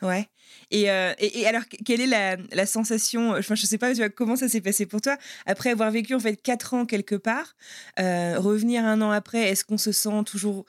Ouais. 0.00 0.28
Et, 0.70 0.90
euh, 0.90 1.12
et, 1.18 1.46
alors, 1.46 1.62
quelle 1.84 2.00
est 2.00 2.06
la, 2.06 2.36
la 2.52 2.66
sensation 2.66 3.32
enfin, 3.32 3.54
Je 3.54 3.66
sais 3.66 3.76
pas 3.78 3.90
tu 3.92 3.98
vois, 3.98 4.08
comment 4.08 4.36
ça 4.36 4.48
s'est 4.48 4.60
passé 4.60 4.86
pour 4.86 5.00
toi. 5.00 5.16
Après 5.44 5.70
avoir 5.70 5.90
vécu 5.90 6.14
en 6.14 6.20
fait 6.20 6.36
quatre 6.36 6.72
ans 6.72 6.86
quelque 6.86 7.16
part, 7.16 7.54
revenir 7.98 8.84
un 8.84 9.02
an 9.02 9.10
après, 9.10 9.50
est-ce 9.50 9.64
qu'on 9.64 9.78
se 9.78 9.92
sent 9.92 10.24
toujours 10.24 10.64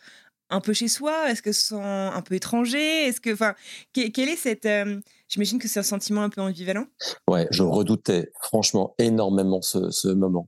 un 0.49 0.61
peu 0.61 0.73
chez 0.73 0.87
soi? 0.87 1.29
Est-ce 1.29 1.41
que 1.41 1.51
se 1.51 1.69
sent 1.69 1.81
un 1.81 2.21
peu 2.21 2.35
étranger 2.35 3.07
Est-ce 3.07 3.21
que, 3.21 3.33
enfin, 3.33 3.55
quel 3.93 4.29
est 4.29 4.35
cette 4.35 4.65
euh, 4.65 4.99
J'imagine 5.27 5.59
que 5.59 5.67
c'est 5.67 5.79
un 5.79 5.83
sentiment 5.83 6.23
un 6.23 6.29
peu 6.29 6.41
ambivalent. 6.41 6.85
Ouais, 7.27 7.47
je 7.51 7.63
redoutais 7.63 8.31
franchement 8.41 8.95
énormément 8.97 9.61
ce, 9.61 9.91
ce 9.91 10.07
moment 10.07 10.47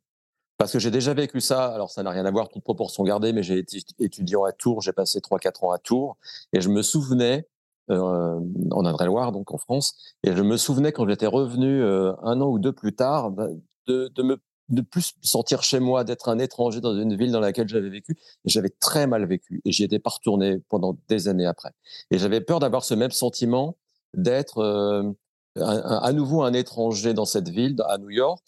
parce 0.61 0.73
que 0.73 0.77
j'ai 0.79 0.91
déjà 0.91 1.15
vécu 1.15 1.41
ça. 1.41 1.73
Alors 1.73 1.89
ça 1.89 2.03
n'a 2.03 2.11
rien 2.11 2.23
à 2.23 2.29
voir, 2.29 2.47
toute 2.47 2.63
proportion 2.63 3.03
gardée, 3.03 3.33
mais 3.33 3.41
j'ai 3.41 3.57
été 3.57 3.79
étudiant 3.97 4.43
à 4.43 4.51
Tours. 4.51 4.81
J'ai 4.81 4.93
passé 4.93 5.19
3-4 5.19 5.65
ans 5.65 5.71
à 5.71 5.79
Tours 5.79 6.17
et 6.53 6.61
je 6.61 6.69
me 6.69 6.83
souvenais 6.83 7.47
euh, 7.89 8.39
en 8.69 8.85
Indre-et-Loire, 8.85 9.31
donc 9.31 9.51
en 9.51 9.57
France, 9.57 9.95
et 10.23 10.35
je 10.35 10.43
me 10.43 10.57
souvenais 10.57 10.91
quand 10.91 11.07
j'étais 11.09 11.25
revenu 11.25 11.81
euh, 11.81 12.13
un 12.21 12.39
an 12.41 12.47
ou 12.47 12.59
deux 12.59 12.73
plus 12.73 12.93
tard 12.93 13.31
de, 13.31 14.07
de 14.13 14.23
me 14.23 14.37
de 14.71 14.81
plus 14.81 15.13
sentir 15.21 15.63
chez 15.63 15.79
moi, 15.79 16.03
d'être 16.03 16.29
un 16.29 16.39
étranger 16.39 16.81
dans 16.81 16.95
une 16.95 17.15
ville 17.15 17.31
dans 17.31 17.39
laquelle 17.39 17.67
j'avais 17.67 17.89
vécu. 17.89 18.17
J'avais 18.45 18.69
très 18.69 19.05
mal 19.05 19.25
vécu 19.25 19.61
et 19.65 19.71
j'y 19.71 19.83
étais 19.83 19.99
pas 19.99 20.09
retourné 20.09 20.59
pendant 20.69 20.97
des 21.07 21.27
années 21.27 21.45
après. 21.45 21.71
Et 22.09 22.17
j'avais 22.17 22.41
peur 22.41 22.59
d'avoir 22.59 22.83
ce 22.83 22.93
même 22.93 23.11
sentiment 23.11 23.77
d'être 24.13 24.59
euh, 24.59 25.11
à 25.55 26.11
nouveau 26.13 26.43
un 26.43 26.53
étranger 26.53 27.13
dans 27.13 27.25
cette 27.25 27.49
ville, 27.49 27.75
à 27.87 27.97
New 27.97 28.09
York, 28.09 28.43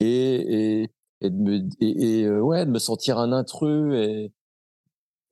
et, 0.00 0.82
et, 0.82 0.90
et, 1.20 1.30
de, 1.30 1.36
me, 1.36 1.68
et, 1.80 2.24
euh, 2.24 2.40
ouais, 2.40 2.64
de 2.64 2.70
me 2.70 2.78
sentir 2.78 3.18
un 3.18 3.32
intrus. 3.32 3.94
Et, 3.94 4.32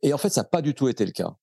et 0.03 0.13
en 0.13 0.19
fait, 0.19 0.31
ça 0.31 0.43
n'a 0.43 0.49
pas 0.49 0.63
du 0.63 0.75
tout 0.75 0.89
été 0.89 1.05
le 1.05 1.13
cas. 1.13 1.35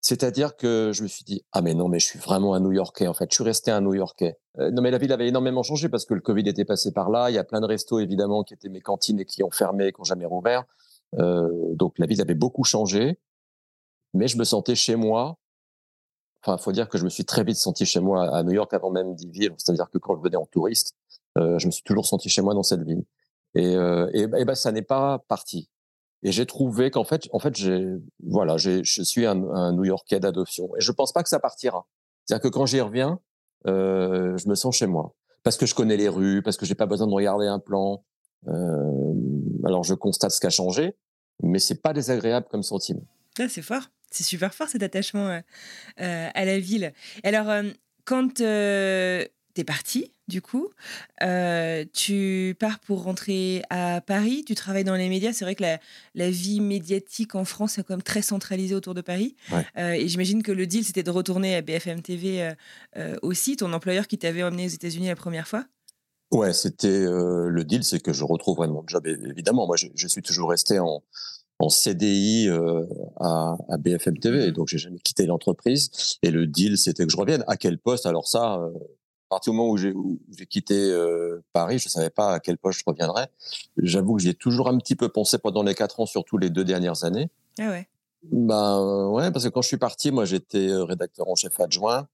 C'est-à-dire 0.00 0.56
que 0.56 0.92
je 0.94 1.02
me 1.02 1.08
suis 1.08 1.24
dit 1.24 1.44
ah 1.52 1.62
mais 1.62 1.74
non 1.74 1.88
mais 1.88 1.98
je 1.98 2.06
suis 2.06 2.18
vraiment 2.18 2.54
un 2.54 2.60
New-Yorkais 2.60 3.08
en 3.08 3.14
fait. 3.14 3.26
Je 3.30 3.34
suis 3.34 3.44
resté 3.44 3.70
un 3.70 3.80
New-Yorkais. 3.80 4.38
Euh, 4.58 4.70
non 4.70 4.82
mais 4.82 4.90
la 4.90 4.98
ville 4.98 5.12
avait 5.12 5.28
énormément 5.28 5.62
changé 5.62 5.88
parce 5.88 6.04
que 6.04 6.14
le 6.14 6.20
Covid 6.20 6.48
était 6.48 6.64
passé 6.64 6.92
par 6.92 7.10
là. 7.10 7.30
Il 7.30 7.34
y 7.34 7.38
a 7.38 7.44
plein 7.44 7.60
de 7.60 7.66
restos 7.66 7.98
évidemment 7.98 8.44
qui 8.44 8.54
étaient 8.54 8.68
mes 8.68 8.80
cantines 8.80 9.18
et 9.20 9.24
qui 9.24 9.42
ont 9.42 9.50
fermé, 9.50 9.92
qui 9.92 10.00
n'ont 10.00 10.04
jamais 10.04 10.26
rouvert. 10.26 10.64
Euh, 11.18 11.48
donc 11.74 11.98
la 11.98 12.06
ville 12.06 12.20
avait 12.20 12.34
beaucoup 12.34 12.64
changé, 12.64 13.18
mais 14.14 14.28
je 14.28 14.38
me 14.38 14.44
sentais 14.44 14.74
chez 14.74 14.96
moi. 14.96 15.38
Enfin, 16.42 16.58
faut 16.58 16.72
dire 16.72 16.88
que 16.88 16.98
je 16.98 17.04
me 17.04 17.10
suis 17.10 17.24
très 17.24 17.42
vite 17.42 17.56
senti 17.56 17.86
chez 17.86 18.00
moi 18.00 18.36
à 18.36 18.42
New 18.44 18.52
York 18.52 18.72
avant 18.72 18.90
même 18.90 19.14
d'y 19.14 19.28
vivre. 19.30 19.56
C'est-à-dire 19.58 19.90
que 19.90 19.98
quand 19.98 20.16
je 20.16 20.22
venais 20.22 20.36
en 20.36 20.46
touriste, 20.46 20.94
euh, 21.38 21.58
je 21.58 21.66
me 21.66 21.72
suis 21.72 21.82
toujours 21.82 22.06
senti 22.06 22.28
chez 22.28 22.42
moi 22.42 22.54
dans 22.54 22.62
cette 22.62 22.82
ville. 22.82 23.02
Et, 23.54 23.74
euh, 23.74 24.08
et, 24.12 24.22
et 24.22 24.44
ben 24.44 24.54
ça 24.54 24.70
n'est 24.70 24.82
pas 24.82 25.18
parti. 25.28 25.68
Et 26.26 26.32
j'ai 26.32 26.44
trouvé 26.44 26.90
qu'en 26.90 27.04
fait, 27.04 27.28
en 27.30 27.38
fait, 27.38 27.54
voilà, 28.20 28.56
je 28.56 28.82
suis 28.82 29.26
un, 29.26 29.72
New-Yorkais 29.72 30.18
d'adoption. 30.18 30.68
Et 30.76 30.80
je 30.80 30.90
pense 30.90 31.12
pas 31.12 31.22
que 31.22 31.28
ça 31.28 31.38
partira. 31.38 31.86
C'est-à-dire 32.24 32.42
que 32.42 32.48
quand 32.48 32.66
j'y 32.66 32.80
reviens, 32.80 33.20
euh, 33.68 34.36
je 34.36 34.48
me 34.48 34.56
sens 34.56 34.76
chez 34.76 34.88
moi. 34.88 35.14
Parce 35.44 35.56
que 35.56 35.66
je 35.66 35.74
connais 35.76 35.96
les 35.96 36.08
rues, 36.08 36.42
parce 36.42 36.56
que 36.56 36.66
j'ai 36.66 36.74
pas 36.74 36.86
besoin 36.86 37.06
de 37.06 37.12
regarder 37.12 37.46
un 37.46 37.60
plan. 37.60 38.02
Euh, 38.48 39.14
alors 39.64 39.84
je 39.84 39.94
constate 39.94 40.32
ce 40.32 40.40
qui 40.40 40.48
a 40.48 40.50
changé, 40.50 40.96
mais 41.44 41.60
c'est 41.60 41.80
pas 41.80 41.92
désagréable 41.92 42.48
comme 42.50 42.64
sentiment. 42.64 43.06
Ah, 43.38 43.48
c'est 43.48 43.62
fort. 43.62 43.82
C'est 44.10 44.24
super 44.24 44.52
fort 44.52 44.66
cet 44.66 44.82
attachement 44.82 45.28
euh, 45.28 46.28
à 46.34 46.44
la 46.44 46.58
ville. 46.58 46.92
Alors, 47.22 47.46
quand 48.04 48.34
tu 48.34 48.42
es 48.42 49.64
parti, 49.64 50.12
du 50.28 50.42
coup. 50.42 50.70
Euh, 51.22 51.84
tu 51.92 52.56
pars 52.58 52.78
pour 52.80 53.02
rentrer 53.02 53.62
à 53.70 54.00
Paris, 54.00 54.44
tu 54.46 54.54
travailles 54.54 54.84
dans 54.84 54.94
les 54.94 55.08
médias. 55.08 55.32
C'est 55.32 55.44
vrai 55.44 55.54
que 55.54 55.64
la, 56.14 56.30
vie 56.30 56.60
médiatique 56.60 57.34
en 57.34 57.44
France 57.44 57.78
est 57.78 57.84
quand 57.84 57.94
même 57.94 58.02
très 58.02 58.22
centralisée 58.22 58.74
autour 58.74 58.94
de 58.94 59.00
Paris. 59.00 59.36
Euh, 59.76 59.92
et 59.92 60.08
j'imagine 60.08 60.42
que 60.42 60.52
le 60.52 60.66
deal, 60.66 60.84
c'était 60.84 61.02
de 61.02 61.10
retourner 61.10 61.54
à 61.54 61.62
BFM 61.62 62.02
TV 62.02 62.54
euh, 62.96 63.16
aussi, 63.22 63.56
ton 63.56 63.72
employeur 63.72 64.06
qui 64.06 64.18
t'avait 64.18 64.42
emmené 64.42 64.66
aux 64.66 64.70
États-Unis 64.70 65.08
la 65.08 65.16
première 65.16 65.46
fois? 65.46 65.64
Ouais, 66.32 66.52
c'était 66.52 67.06
le 67.06 67.62
deal, 67.62 67.84
c'est 67.84 68.00
que 68.00 68.12
je 68.12 68.24
retrouverai 68.24 68.66
mon 68.66 68.82
job. 68.86 69.06
Évidemment, 69.06 69.66
moi, 69.66 69.76
je, 69.76 70.06
suis 70.08 70.22
toujours 70.22 70.50
resté 70.50 70.80
en, 70.80 71.04
en 71.60 71.68
CDI 71.68 72.48
à, 73.20 73.56
à, 73.68 73.76
BFM 73.76 74.18
TV, 74.18 74.50
donc 74.50 74.66
j'ai 74.66 74.78
jamais 74.78 74.98
quitté 74.98 75.26
l'entreprise. 75.26 76.18
Et 76.22 76.32
le 76.32 76.48
deal, 76.48 76.78
c'était 76.78 77.04
que 77.04 77.12
je 77.12 77.16
revienne. 77.16 77.44
À 77.46 77.56
quel 77.56 77.78
poste? 77.78 78.06
Alors 78.06 78.26
ça, 78.26 78.60
à 79.26 79.28
partir 79.28 79.52
du 79.52 79.56
moment 79.56 79.70
où 79.70 79.76
j'ai 79.76 80.46
quitté 80.46 80.74
euh, 80.74 81.42
Paris, 81.52 81.80
je 81.80 81.88
savais 81.88 82.10
pas 82.10 82.34
à 82.34 82.40
quel 82.40 82.58
poste 82.58 82.78
je 82.78 82.84
reviendrais. 82.86 83.28
J'avoue 83.76 84.16
que 84.16 84.22
j'y 84.22 84.28
ai 84.28 84.34
toujours 84.34 84.68
un 84.68 84.78
petit 84.78 84.94
peu 84.94 85.08
pensé 85.08 85.38
pendant 85.38 85.64
les 85.64 85.74
quatre 85.74 85.98
ans, 85.98 86.06
surtout 86.06 86.38
les 86.38 86.48
deux 86.48 86.64
dernières 86.64 87.02
années. 87.02 87.28
Ah 87.58 87.70
ouais. 87.70 87.88
Ben 88.30 89.08
ouais, 89.08 89.32
parce 89.32 89.44
que 89.44 89.48
quand 89.48 89.62
je 89.62 89.68
suis 89.68 89.78
parti, 89.78 90.12
moi 90.12 90.24
j'étais 90.24 90.72
rédacteur 90.72 91.28
en 91.28 91.34
chef 91.34 91.58
adjoint, 91.58 92.06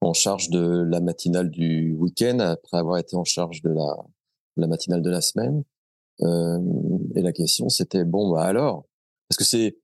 en 0.00 0.14
charge 0.14 0.48
de 0.48 0.82
la 0.88 1.00
matinale 1.00 1.50
du 1.50 1.92
week-end, 1.92 2.38
après 2.38 2.78
avoir 2.78 2.96
été 2.96 3.14
en 3.14 3.24
charge 3.24 3.60
de 3.62 3.70
la, 3.70 3.96
la 4.56 4.66
matinale 4.66 5.02
de 5.02 5.10
la 5.10 5.20
semaine. 5.20 5.62
Euh, 6.22 6.58
et 7.14 7.22
la 7.22 7.32
question 7.32 7.68
c'était 7.68 8.04
bon, 8.04 8.32
bah 8.32 8.44
alors, 8.44 8.86
parce 9.28 9.36
que 9.36 9.44
c'est 9.44 9.76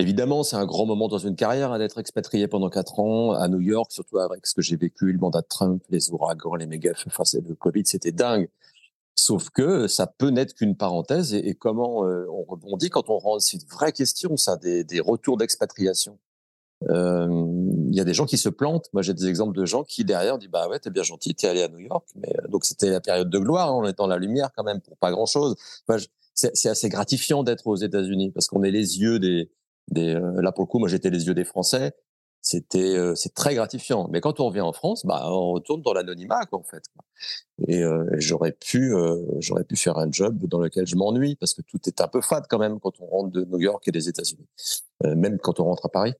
évidemment 0.00 0.42
c'est 0.42 0.56
un 0.56 0.66
grand 0.66 0.86
moment 0.86 1.08
dans 1.08 1.18
une 1.18 1.36
carrière 1.36 1.72
hein, 1.72 1.78
d'être 1.78 1.98
expatrié 1.98 2.48
pendant 2.48 2.68
quatre 2.70 2.98
ans 3.00 3.32
à 3.32 3.48
New 3.48 3.60
York, 3.60 3.92
surtout 3.92 4.18
avec 4.18 4.46
ce 4.46 4.54
que 4.54 4.62
j'ai 4.62 4.76
vécu, 4.76 5.12
le 5.12 5.18
mandat 5.18 5.42
de 5.42 5.46
Trump, 5.48 5.82
les 5.90 6.10
ouragans, 6.10 6.54
les 6.54 6.66
méga, 6.66 6.92
enfin 7.06 7.24
le 7.46 7.54
Covid, 7.54 7.82
c'était 7.84 8.12
dingue. 8.12 8.48
Sauf 9.16 9.50
que 9.50 9.86
ça 9.86 10.06
peut 10.06 10.30
n'être 10.30 10.54
qu'une 10.54 10.76
parenthèse 10.76 11.34
et, 11.34 11.54
comment 11.54 12.06
euh, 12.06 12.26
on 12.30 12.42
rebondit 12.44 12.88
quand 12.88 13.10
on 13.10 13.18
rentre, 13.18 13.42
c'est 13.42 13.58
une 13.58 13.68
vraie 13.68 13.92
question, 13.92 14.36
ça, 14.36 14.56
des, 14.56 15.00
retours 15.00 15.36
d'expatriation. 15.36 16.18
Euh, 16.88 17.28
il 17.88 17.94
y 17.94 18.00
a 18.00 18.04
des 18.04 18.14
gens 18.14 18.24
qui 18.24 18.38
se 18.38 18.48
plantent. 18.48 18.88
Moi, 18.94 19.02
j'ai 19.02 19.12
des 19.12 19.26
exemples 19.26 19.54
de 19.54 19.66
gens 19.66 19.84
qui 19.84 20.04
derrière 20.06 20.38
disent 20.38 20.48
bah 20.48 20.68
ouais, 20.68 20.78
t'es 20.78 20.88
bien 20.88 21.02
gentil, 21.02 21.34
t'es 21.34 21.48
allé 21.48 21.62
à 21.62 21.68
New 21.68 21.80
York, 21.80 22.08
mais 22.14 22.32
euh, 22.38 22.48
donc 22.48 22.64
c'était 22.64 22.88
la 22.88 23.00
période 23.00 23.28
de 23.28 23.38
gloire, 23.38 23.68
hein, 23.68 23.78
on 23.82 23.84
est 23.86 23.98
dans 23.98 24.06
la 24.06 24.16
lumière 24.16 24.50
quand 24.56 24.64
même 24.64 24.80
pour 24.80 24.96
pas 24.96 25.10
grand 25.10 25.26
chose. 25.26 25.54
C'est 26.32 26.70
assez 26.70 26.88
gratifiant 26.88 27.42
d'être 27.42 27.66
aux 27.66 27.76
États-Unis 27.76 28.30
parce 28.30 28.46
qu'on 28.46 28.62
est 28.62 28.70
les 28.70 29.00
yeux 29.00 29.18
des, 29.18 29.50
des 29.90 30.14
là 30.14 30.52
pour 30.52 30.64
le 30.64 30.68
coup, 30.68 30.78
moi 30.78 30.88
j'étais 30.88 31.10
les 31.10 31.26
yeux 31.26 31.34
des 31.34 31.44
Français 31.44 31.94
c'était 32.42 32.96
euh, 32.96 33.14
c'est 33.14 33.34
très 33.34 33.54
gratifiant. 33.54 34.08
Mais 34.10 34.20
quand 34.20 34.40
on 34.40 34.46
revient 34.46 34.60
en 34.60 34.72
France, 34.72 35.04
bah 35.04 35.22
on 35.26 35.52
retourne 35.52 35.82
dans 35.82 35.92
l'anonymat 35.92 36.46
quoi 36.46 36.58
en 36.58 36.62
fait. 36.62 36.82
Et 37.68 37.82
euh, 37.82 38.06
j'aurais 38.14 38.52
pu 38.52 38.94
euh, 38.94 39.18
j'aurais 39.38 39.64
pu 39.64 39.76
faire 39.76 39.98
un 39.98 40.10
job 40.10 40.46
dans 40.46 40.60
lequel 40.60 40.86
je 40.86 40.96
m'ennuie 40.96 41.36
parce 41.36 41.54
que 41.54 41.62
tout 41.62 41.78
est 41.86 42.00
un 42.00 42.08
peu 42.08 42.20
fade 42.20 42.46
quand 42.48 42.58
même 42.58 42.80
quand 42.80 43.00
on 43.00 43.06
rentre 43.06 43.30
de 43.30 43.44
New 43.44 43.60
York 43.60 43.86
et 43.88 43.92
des 43.92 44.08
États-Unis, 44.08 44.46
même 45.04 45.38
quand 45.38 45.60
on 45.60 45.64
rentre 45.64 45.86
à 45.86 45.90
Paris. 45.90 46.14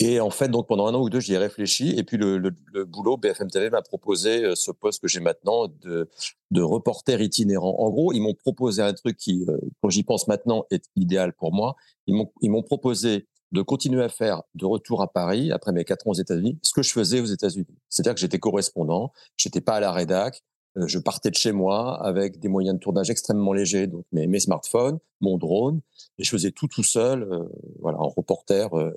Et 0.00 0.20
en 0.20 0.30
fait, 0.30 0.48
donc 0.48 0.66
pendant 0.66 0.86
un 0.86 0.94
an 0.94 1.02
ou 1.02 1.10
deux, 1.10 1.20
j'y 1.20 1.34
ai 1.34 1.38
réfléchi. 1.38 1.90
Et 1.96 2.04
puis 2.04 2.16
le, 2.16 2.38
le, 2.38 2.50
le 2.72 2.84
boulot, 2.84 3.16
BFM 3.16 3.50
TV 3.50 3.70
m'a 3.70 3.82
proposé 3.82 4.54
ce 4.54 4.70
poste 4.70 5.02
que 5.02 5.08
j'ai 5.08 5.20
maintenant 5.20 5.68
de, 5.68 6.08
de 6.50 6.62
reporter 6.62 7.20
itinérant. 7.20 7.76
En 7.78 7.90
gros, 7.90 8.12
ils 8.12 8.20
m'ont 8.20 8.34
proposé 8.34 8.82
un 8.82 8.92
truc 8.92 9.16
qui, 9.16 9.46
quand 9.82 9.90
j'y 9.90 10.02
pense 10.02 10.26
maintenant, 10.26 10.64
est 10.70 10.84
idéal 10.96 11.32
pour 11.32 11.52
moi. 11.52 11.76
Ils 12.06 12.14
m'ont 12.14 12.32
ils 12.40 12.50
m'ont 12.50 12.62
proposé 12.62 13.26
de 13.52 13.62
continuer 13.62 14.02
à 14.02 14.08
faire 14.08 14.42
de 14.54 14.64
retour 14.64 15.02
à 15.02 15.12
Paris 15.12 15.50
après 15.52 15.72
mes 15.72 15.84
quatre 15.84 16.06
ans 16.06 16.10
aux 16.10 16.14
États-Unis, 16.14 16.58
ce 16.62 16.72
que 16.72 16.82
je 16.82 16.92
faisais 16.92 17.20
aux 17.20 17.26
États-Unis. 17.26 17.66
C'est-à-dire 17.88 18.14
que 18.14 18.20
j'étais 18.20 18.38
correspondant, 18.38 19.12
j'étais 19.36 19.60
pas 19.60 19.74
à 19.74 19.80
la 19.80 19.92
rédac, 19.92 20.42
euh, 20.76 20.86
je 20.86 20.98
partais 20.98 21.30
de 21.30 21.34
chez 21.34 21.52
moi 21.52 22.00
avec 22.04 22.38
des 22.38 22.48
moyens 22.48 22.76
de 22.76 22.80
tournage 22.80 23.10
extrêmement 23.10 23.52
légers, 23.52 23.88
donc 23.88 24.04
mes, 24.12 24.26
mes 24.26 24.38
smartphones, 24.40 24.98
mon 25.20 25.36
drone, 25.36 25.80
et 26.18 26.24
je 26.24 26.30
faisais 26.30 26.52
tout 26.52 26.68
tout 26.68 26.84
seul, 26.84 27.24
euh, 27.24 27.44
voilà, 27.80 27.98
en 27.98 28.08
reporter 28.08 28.72
euh, 28.78 28.92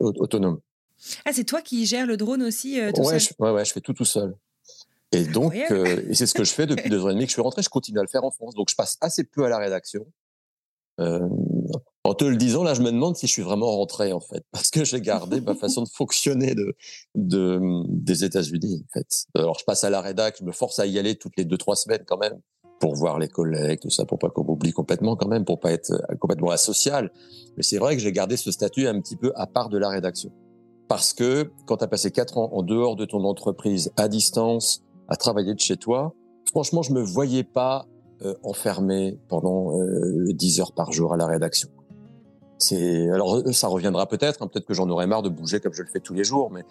autonome. 0.00 0.60
Ah, 1.24 1.32
c'est 1.32 1.44
toi 1.44 1.62
qui 1.62 1.86
gères 1.86 2.06
le 2.06 2.16
drone 2.16 2.42
aussi 2.42 2.78
tout 2.94 3.02
ouais, 3.02 3.18
seul 3.18 3.20
je, 3.20 3.44
ouais, 3.44 3.50
ouais, 3.52 3.64
je 3.64 3.72
fais 3.72 3.80
tout 3.80 3.94
tout 3.94 4.04
seul. 4.04 4.34
Et 5.12 5.24
donc, 5.24 5.54
et 5.54 6.14
c'est 6.14 6.26
ce 6.26 6.34
que 6.34 6.44
je 6.44 6.52
fais 6.52 6.66
depuis 6.66 6.88
deux 6.88 7.04
ans 7.04 7.10
et 7.10 7.14
demi 7.14 7.24
que 7.24 7.30
je 7.30 7.34
suis 7.34 7.42
rentré. 7.42 7.62
Je 7.62 7.68
continue 7.68 7.98
à 7.98 8.02
le 8.02 8.08
faire 8.08 8.24
en 8.24 8.30
France. 8.30 8.54
Donc, 8.54 8.68
je 8.70 8.76
passe 8.76 8.96
assez 9.00 9.24
peu 9.24 9.44
à 9.44 9.48
la 9.48 9.58
rédaction. 9.58 10.06
Euh, 11.00 11.28
en 12.04 12.14
te 12.14 12.24
le 12.24 12.36
disant, 12.36 12.62
là, 12.62 12.74
je 12.74 12.82
me 12.82 12.90
demande 12.90 13.16
si 13.16 13.26
je 13.26 13.32
suis 13.32 13.42
vraiment 13.42 13.70
rentré, 13.70 14.12
en 14.12 14.20
fait, 14.20 14.44
parce 14.52 14.70
que 14.70 14.84
j'ai 14.84 15.00
gardé 15.00 15.40
ma 15.40 15.54
façon 15.56 15.82
de 15.82 15.88
fonctionner 15.88 16.54
de, 16.54 16.76
de 17.14 17.60
des 17.88 18.24
États-Unis, 18.24 18.84
en 18.88 18.92
fait. 18.98 19.26
Alors, 19.34 19.58
je 19.58 19.64
passe 19.64 19.84
à 19.84 19.90
la 19.90 20.00
rédac, 20.00 20.36
je 20.38 20.44
me 20.44 20.52
force 20.52 20.78
à 20.78 20.86
y 20.86 20.98
aller 20.98 21.16
toutes 21.16 21.36
les 21.36 21.44
deux, 21.44 21.58
trois 21.58 21.76
semaines, 21.76 22.04
quand 22.06 22.18
même, 22.18 22.40
pour 22.80 22.94
voir 22.96 23.18
les 23.18 23.28
collègues, 23.28 23.80
tout 23.80 23.90
ça, 23.90 24.04
pour 24.04 24.18
pas 24.18 24.30
qu'on 24.30 24.44
m'oublie 24.44 24.72
complètement, 24.72 25.14
quand 25.14 25.28
même, 25.28 25.44
pour 25.44 25.60
pas 25.60 25.70
être 25.70 25.92
euh, 25.92 26.16
complètement 26.16 26.50
asocial. 26.50 27.12
Mais 27.56 27.62
c'est 27.62 27.78
vrai 27.78 27.94
que 27.94 28.02
j'ai 28.02 28.10
gardé 28.10 28.36
ce 28.36 28.50
statut 28.50 28.88
un 28.88 29.00
petit 29.00 29.16
peu 29.16 29.32
à 29.36 29.46
part 29.46 29.68
de 29.68 29.78
la 29.78 29.88
rédaction. 29.88 30.32
Parce 30.88 31.14
que 31.14 31.52
quand 31.66 31.76
tu 31.76 31.84
as 31.84 31.88
passé 31.88 32.10
quatre 32.10 32.38
ans 32.38 32.50
en 32.52 32.62
dehors 32.62 32.96
de 32.96 33.04
ton 33.04 33.22
entreprise, 33.24 33.92
à 33.96 34.08
distance, 34.08 34.82
à 35.08 35.16
travailler 35.16 35.54
de 35.54 35.60
chez 35.60 35.76
toi, 35.76 36.14
franchement, 36.46 36.82
je 36.82 36.92
me 36.92 37.00
voyais 37.00 37.44
pas 37.44 37.86
euh, 38.22 38.34
enfermé 38.42 39.18
pendant 39.28 39.78
euh, 39.78 40.32
10 40.32 40.60
heures 40.60 40.72
par 40.72 40.92
jour 40.92 41.12
à 41.12 41.16
la 41.16 41.26
rédaction. 41.26 41.68
Alors 43.12 43.36
euh, 43.36 43.52
ça 43.52 43.68
reviendra 43.68 44.06
peut-être, 44.06 44.42
hein, 44.42 44.46
peut-être 44.46 44.66
que 44.66 44.74
j'en 44.74 44.88
aurai 44.88 45.06
marre 45.06 45.22
de 45.22 45.28
bouger 45.28 45.60
comme 45.60 45.72
je 45.72 45.82
le 45.82 45.88
fais 45.88 46.00
tous 46.00 46.14
les 46.14 46.24
jours, 46.24 46.50
mais 46.50 46.62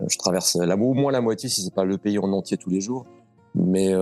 euh, 0.00 0.04
je 0.08 0.18
traverse 0.18 0.56
la, 0.56 0.74
au 0.76 0.94
moins 0.94 1.12
la 1.12 1.20
moitié 1.20 1.48
si 1.48 1.62
c'est 1.62 1.74
pas 1.74 1.84
le 1.84 1.98
pays 1.98 2.18
en 2.18 2.32
entier 2.32 2.56
tous 2.56 2.70
les 2.70 2.80
jours. 2.80 3.06
Mais 3.56 3.92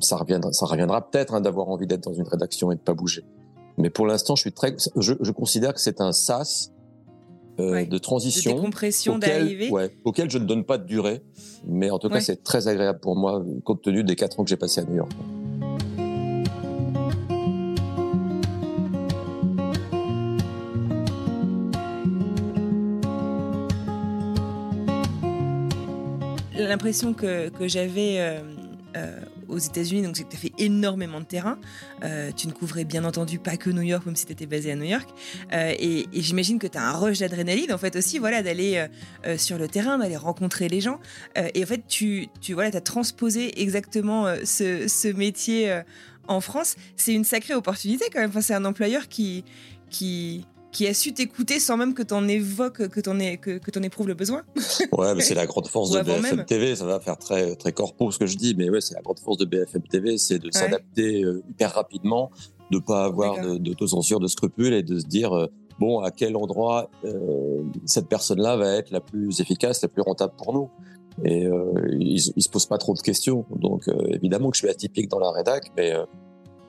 ça 0.00 0.16
reviendra, 0.16 0.52
ça 0.52 0.66
reviendra 0.66 1.08
peut-être 1.10 1.34
hein, 1.34 1.40
d'avoir 1.40 1.68
envie 1.68 1.86
d'être 1.86 2.04
dans 2.04 2.14
une 2.14 2.26
rédaction 2.28 2.70
et 2.72 2.76
de 2.76 2.80
pas 2.80 2.94
bouger. 2.94 3.24
Mais 3.78 3.90
pour 3.90 4.06
l'instant, 4.06 4.36
je 4.36 4.42
suis 4.42 4.52
très, 4.52 4.76
je, 4.96 5.14
je 5.20 5.30
considère 5.32 5.74
que 5.74 5.80
c'est 5.80 6.00
un 6.00 6.12
sas 6.12 6.70
euh, 7.60 7.70
Ouais. 7.72 7.86
de 7.86 7.98
transition, 7.98 8.50
De 8.52 8.56
décompression, 8.56 9.14
auquel, 9.16 9.40
d'arrivée. 9.42 9.70
ouais, 9.70 9.96
auquel 10.04 10.28
je 10.30 10.38
ne 10.38 10.44
donne 10.44 10.64
pas 10.64 10.76
de 10.78 10.84
durée, 10.86 11.22
mais 11.66 11.90
en 11.90 11.98
tout 11.98 12.08
cas 12.08 12.16
Ouais. 12.16 12.20
c'est 12.20 12.42
très 12.42 12.66
agréable 12.68 12.98
pour 13.00 13.14
moi 13.16 13.44
compte 13.64 13.82
tenu 13.82 14.02
des 14.04 14.16
quatre 14.16 14.40
ans 14.40 14.44
que 14.44 14.50
j'ai 14.50 14.56
passé 14.56 14.80
à 14.80 14.84
New 14.84 14.96
York. 14.96 15.12
L'impression 26.56 27.12
que, 27.14 27.48
que 27.48 27.66
j'avais 27.66 28.16
euh, 28.20 28.40
euh, 28.96 29.18
aux 29.48 29.58
États-Unis, 29.58 30.02
donc 30.02 30.14
tu 30.14 30.24
as 30.24 30.38
fait 30.38 30.52
énormément 30.58 31.20
de 31.20 31.24
terrain. 31.26 31.58
Euh, 32.02 32.30
tu 32.32 32.46
ne 32.46 32.52
couvrais 32.52 32.84
bien 32.84 33.04
entendu 33.04 33.38
pas 33.38 33.56
que 33.56 33.70
New 33.70 33.82
York, 33.82 34.06
même 34.06 34.16
si 34.16 34.26
tu 34.26 34.32
étais 34.32 34.46
basé 34.46 34.72
à 34.72 34.76
New 34.76 34.84
York. 34.84 35.08
Euh, 35.52 35.74
et 35.78 36.06
j'imagine 36.12 36.58
que 36.58 36.66
tu 36.66 36.78
as 36.78 36.82
un 36.82 36.92
rush 36.92 37.18
d'adrénaline, 37.18 37.72
en 37.72 37.78
fait, 37.78 37.96
aussi, 37.96 38.18
voilà, 38.18 38.42
d'aller 38.42 38.86
euh, 39.26 39.38
sur 39.38 39.58
le 39.58 39.68
terrain, 39.68 39.98
d'aller 39.98 40.16
rencontrer 40.16 40.68
les 40.68 40.80
gens. 40.80 40.98
Et 41.54 41.62
en 41.62 41.66
fait, 41.66 41.82
tu, 41.88 42.28
voilà, 42.50 42.76
as 42.76 42.80
transposé 42.80 43.60
exactement 43.60 44.26
ce, 44.44 44.88
ce 44.88 45.08
métier 45.08 45.82
en 46.28 46.40
France. 46.40 46.76
C'est 46.96 47.12
une 47.12 47.24
sacrée 47.24 47.54
opportunité 47.54 48.06
quand 48.12 48.20
même. 48.20 48.30
Enfin, 48.30 48.40
c'est 48.40 48.54
un 48.54 48.64
employeur 48.64 49.08
qui, 49.08 49.44
qui, 49.90 50.46
qui 50.74 50.86
a 50.86 50.92
su 50.92 51.14
t'écouter 51.14 51.58
sans 51.60 51.76
même 51.78 51.94
que 51.94 52.02
tu 52.02 52.12
en 52.12 52.28
évoques, 52.28 52.88
que 52.88 53.00
tu 53.00 53.08
en, 53.08 53.16
que, 53.36 53.58
que 53.58 53.70
t'en 53.70 53.82
éprouves 53.82 54.08
le 54.08 54.14
besoin. 54.14 54.42
Ouais, 54.98 55.14
mais 55.14 55.22
c'est 55.22 55.34
la 55.34 55.46
grande 55.46 55.68
force 55.68 55.90
de 55.92 56.00
BFM 56.02 56.36
même. 56.36 56.44
TV. 56.44 56.76
Ça 56.76 56.84
va 56.84 57.00
faire 57.00 57.16
très 57.16 57.54
très 57.56 57.72
corpo 57.72 58.10
ce 58.10 58.18
que 58.18 58.26
je 58.26 58.36
dis, 58.36 58.54
mais 58.58 58.68
ouais, 58.68 58.80
c'est 58.82 58.94
la 58.94 59.00
grande 59.02 59.18
force 59.20 59.38
de 59.38 59.44
BFM 59.46 59.82
TV, 59.82 60.18
c'est 60.18 60.38
de 60.38 60.50
s'adapter 60.52 61.22
euh, 61.24 61.42
hyper 61.48 61.72
rapidement, 61.72 62.30
de 62.70 62.78
pas 62.78 63.04
avoir 63.04 63.36
D'accord. 63.36 63.52
de- 63.52 63.58
d'autocensure, 63.58 64.20
de 64.20 64.26
scrupules 64.28 64.74
et 64.74 64.82
de 64.82 64.98
se 64.98 65.06
dire 65.06 65.32
euh, 65.32 65.46
bon 65.78 66.00
à 66.00 66.10
quel 66.10 66.36
endroit 66.36 66.90
euh, 67.04 67.62
cette 67.86 68.08
personne-là 68.08 68.56
va 68.56 68.74
être 68.74 68.90
la 68.90 69.00
plus 69.00 69.40
efficace, 69.40 69.80
la 69.82 69.88
plus 69.88 70.02
rentable 70.02 70.34
pour 70.36 70.52
nous. 70.52 70.68
Et 71.24 71.46
euh, 71.46 71.72
ils, 72.00 72.32
ils 72.36 72.42
se 72.42 72.48
posent 72.48 72.66
pas 72.66 72.78
trop 72.78 72.94
de 72.94 73.00
questions. 73.00 73.44
Donc 73.56 73.86
euh, 73.88 73.94
évidemment 74.10 74.50
que 74.50 74.56
je 74.56 74.62
suis 74.62 74.68
atypique 74.68 75.08
dans 75.08 75.20
la 75.20 75.30
rédac, 75.30 75.70
mais 75.76 75.92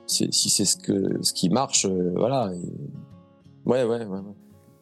c'est- 0.06 0.32
si 0.32 0.48
c'est 0.50 0.64
ce 0.64 0.76
que 0.76 1.18
ce 1.22 1.32
qui 1.32 1.48
marche, 1.48 1.86
voilà. 2.14 2.52
Ouais, 3.66 3.84
ouais, 3.84 3.98
ouais. 3.98 4.04
ouais. 4.06 4.32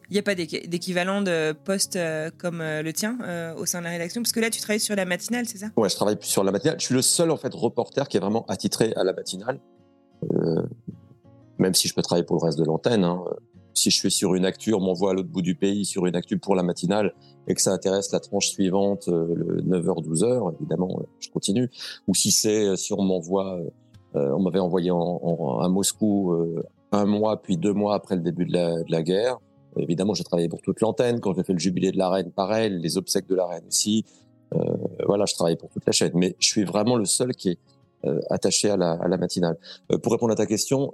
Il 0.09 0.13
n'y 0.13 0.19
a 0.19 0.23
pas 0.23 0.35
d'équ- 0.35 0.67
d'équivalent 0.69 1.21
de 1.23 1.51
poste 1.51 1.95
euh, 1.95 2.29
comme 2.37 2.61
euh, 2.61 2.83
le 2.83 2.93
tien 2.93 3.17
euh, 3.23 3.55
au 3.55 3.65
sein 3.65 3.79
de 3.79 3.85
la 3.85 3.89
rédaction? 3.89 4.21
Parce 4.21 4.31
que 4.31 4.39
là, 4.39 4.51
tu 4.51 4.61
travailles 4.61 4.79
sur 4.79 4.95
la 4.95 5.05
matinale, 5.05 5.47
c'est 5.47 5.57
ça? 5.57 5.67
Ouais, 5.75 5.89
je 5.89 5.95
travaille 5.95 6.17
sur 6.21 6.43
la 6.43 6.51
matinale. 6.51 6.79
Je 6.79 6.85
suis 6.85 6.93
le 6.93 7.01
seul 7.01 7.31
en 7.31 7.37
fait 7.37 7.51
reporter 7.53 8.07
qui 8.07 8.17
est 8.17 8.19
vraiment 8.19 8.45
attitré 8.47 8.93
à 8.95 9.03
la 9.03 9.13
matinale. 9.13 9.59
Euh, 10.31 10.61
même 11.57 11.73
si 11.73 11.87
je 11.87 11.95
peux 11.95 12.03
travailler 12.03 12.25
pour 12.25 12.35
le 12.37 12.43
reste 12.45 12.59
de 12.59 12.63
l'antenne. 12.65 13.03
hein. 13.03 13.23
Si 13.73 13.89
je 13.89 13.95
suis 13.97 14.11
sur 14.11 14.35
une 14.35 14.45
actu, 14.45 14.73
on 14.75 14.79
m'envoie 14.79 15.11
à 15.11 15.13
l'autre 15.15 15.27
bout 15.29 15.41
du 15.41 15.55
pays 15.55 15.85
sur 15.85 16.05
une 16.05 16.15
actu 16.15 16.37
pour 16.37 16.55
la 16.55 16.61
matinale 16.63 17.13
et 17.47 17.55
que 17.55 17.61
ça 17.61 17.71
intéresse 17.71 18.11
la 18.11 18.19
tranche 18.19 18.47
suivante, 18.49 19.07
euh, 19.07 19.33
le 19.35 19.61
9h, 19.63 20.03
12h, 20.05 20.53
évidemment, 20.59 21.01
je 21.19 21.29
continue. 21.29 21.69
Ou 22.07 22.13
si 22.13 22.31
c'est, 22.31 22.75
si 22.77 22.93
on 22.93 23.01
m'envoie, 23.01 23.59
on 24.13 24.39
m'avait 24.39 24.59
envoyé 24.59 24.91
en, 24.91 24.97
en- 24.99 25.59
à 25.59 25.67
Moscou 25.67 26.31
un 26.95 27.05
mois 27.05 27.41
puis 27.41 27.57
deux 27.57 27.73
mois 27.73 27.95
après 27.95 28.15
le 28.15 28.21
début 28.21 28.45
de 28.45 28.83
la, 28.89 29.03
guerre. 29.03 29.37
Évidemment, 29.77 30.13
j'ai 30.13 30.23
travaillé 30.23 30.47
pour 30.47 30.61
toute 30.61 30.79
l'antenne. 30.81 31.19
Quand 31.19 31.33
j'ai 31.35 31.43
fait 31.43 31.53
le 31.53 31.59
jubilé 31.59 31.91
de 31.91 31.97
la 31.97 32.09
reine, 32.09 32.31
pareil, 32.31 32.69
les 32.69 32.97
obsèques 32.97 33.27
de 33.27 33.35
la 33.35 33.45
reine 33.45 33.65
aussi. 33.67 34.05
Euh, 34.53 34.59
voilà, 35.05 35.25
je 35.25 35.33
travaille 35.33 35.57
pour 35.57 35.69
toute 35.69 35.85
la 35.85 35.91
chaîne. 35.91 36.11
Mais 36.15 36.35
je 36.39 36.47
suis 36.47 36.63
vraiment 36.63 36.95
le 36.95 37.05
seul 37.05 37.35
qui 37.35 37.49
est 37.49 37.59
euh, 38.05 38.19
attaché 38.29 38.69
à 38.69 38.77
la, 38.77 39.17
matinale. 39.17 39.57
Euh, 39.91 39.97
pour 39.97 40.13
répondre 40.13 40.31
à 40.31 40.35
ta 40.35 40.45
question, 40.45 40.91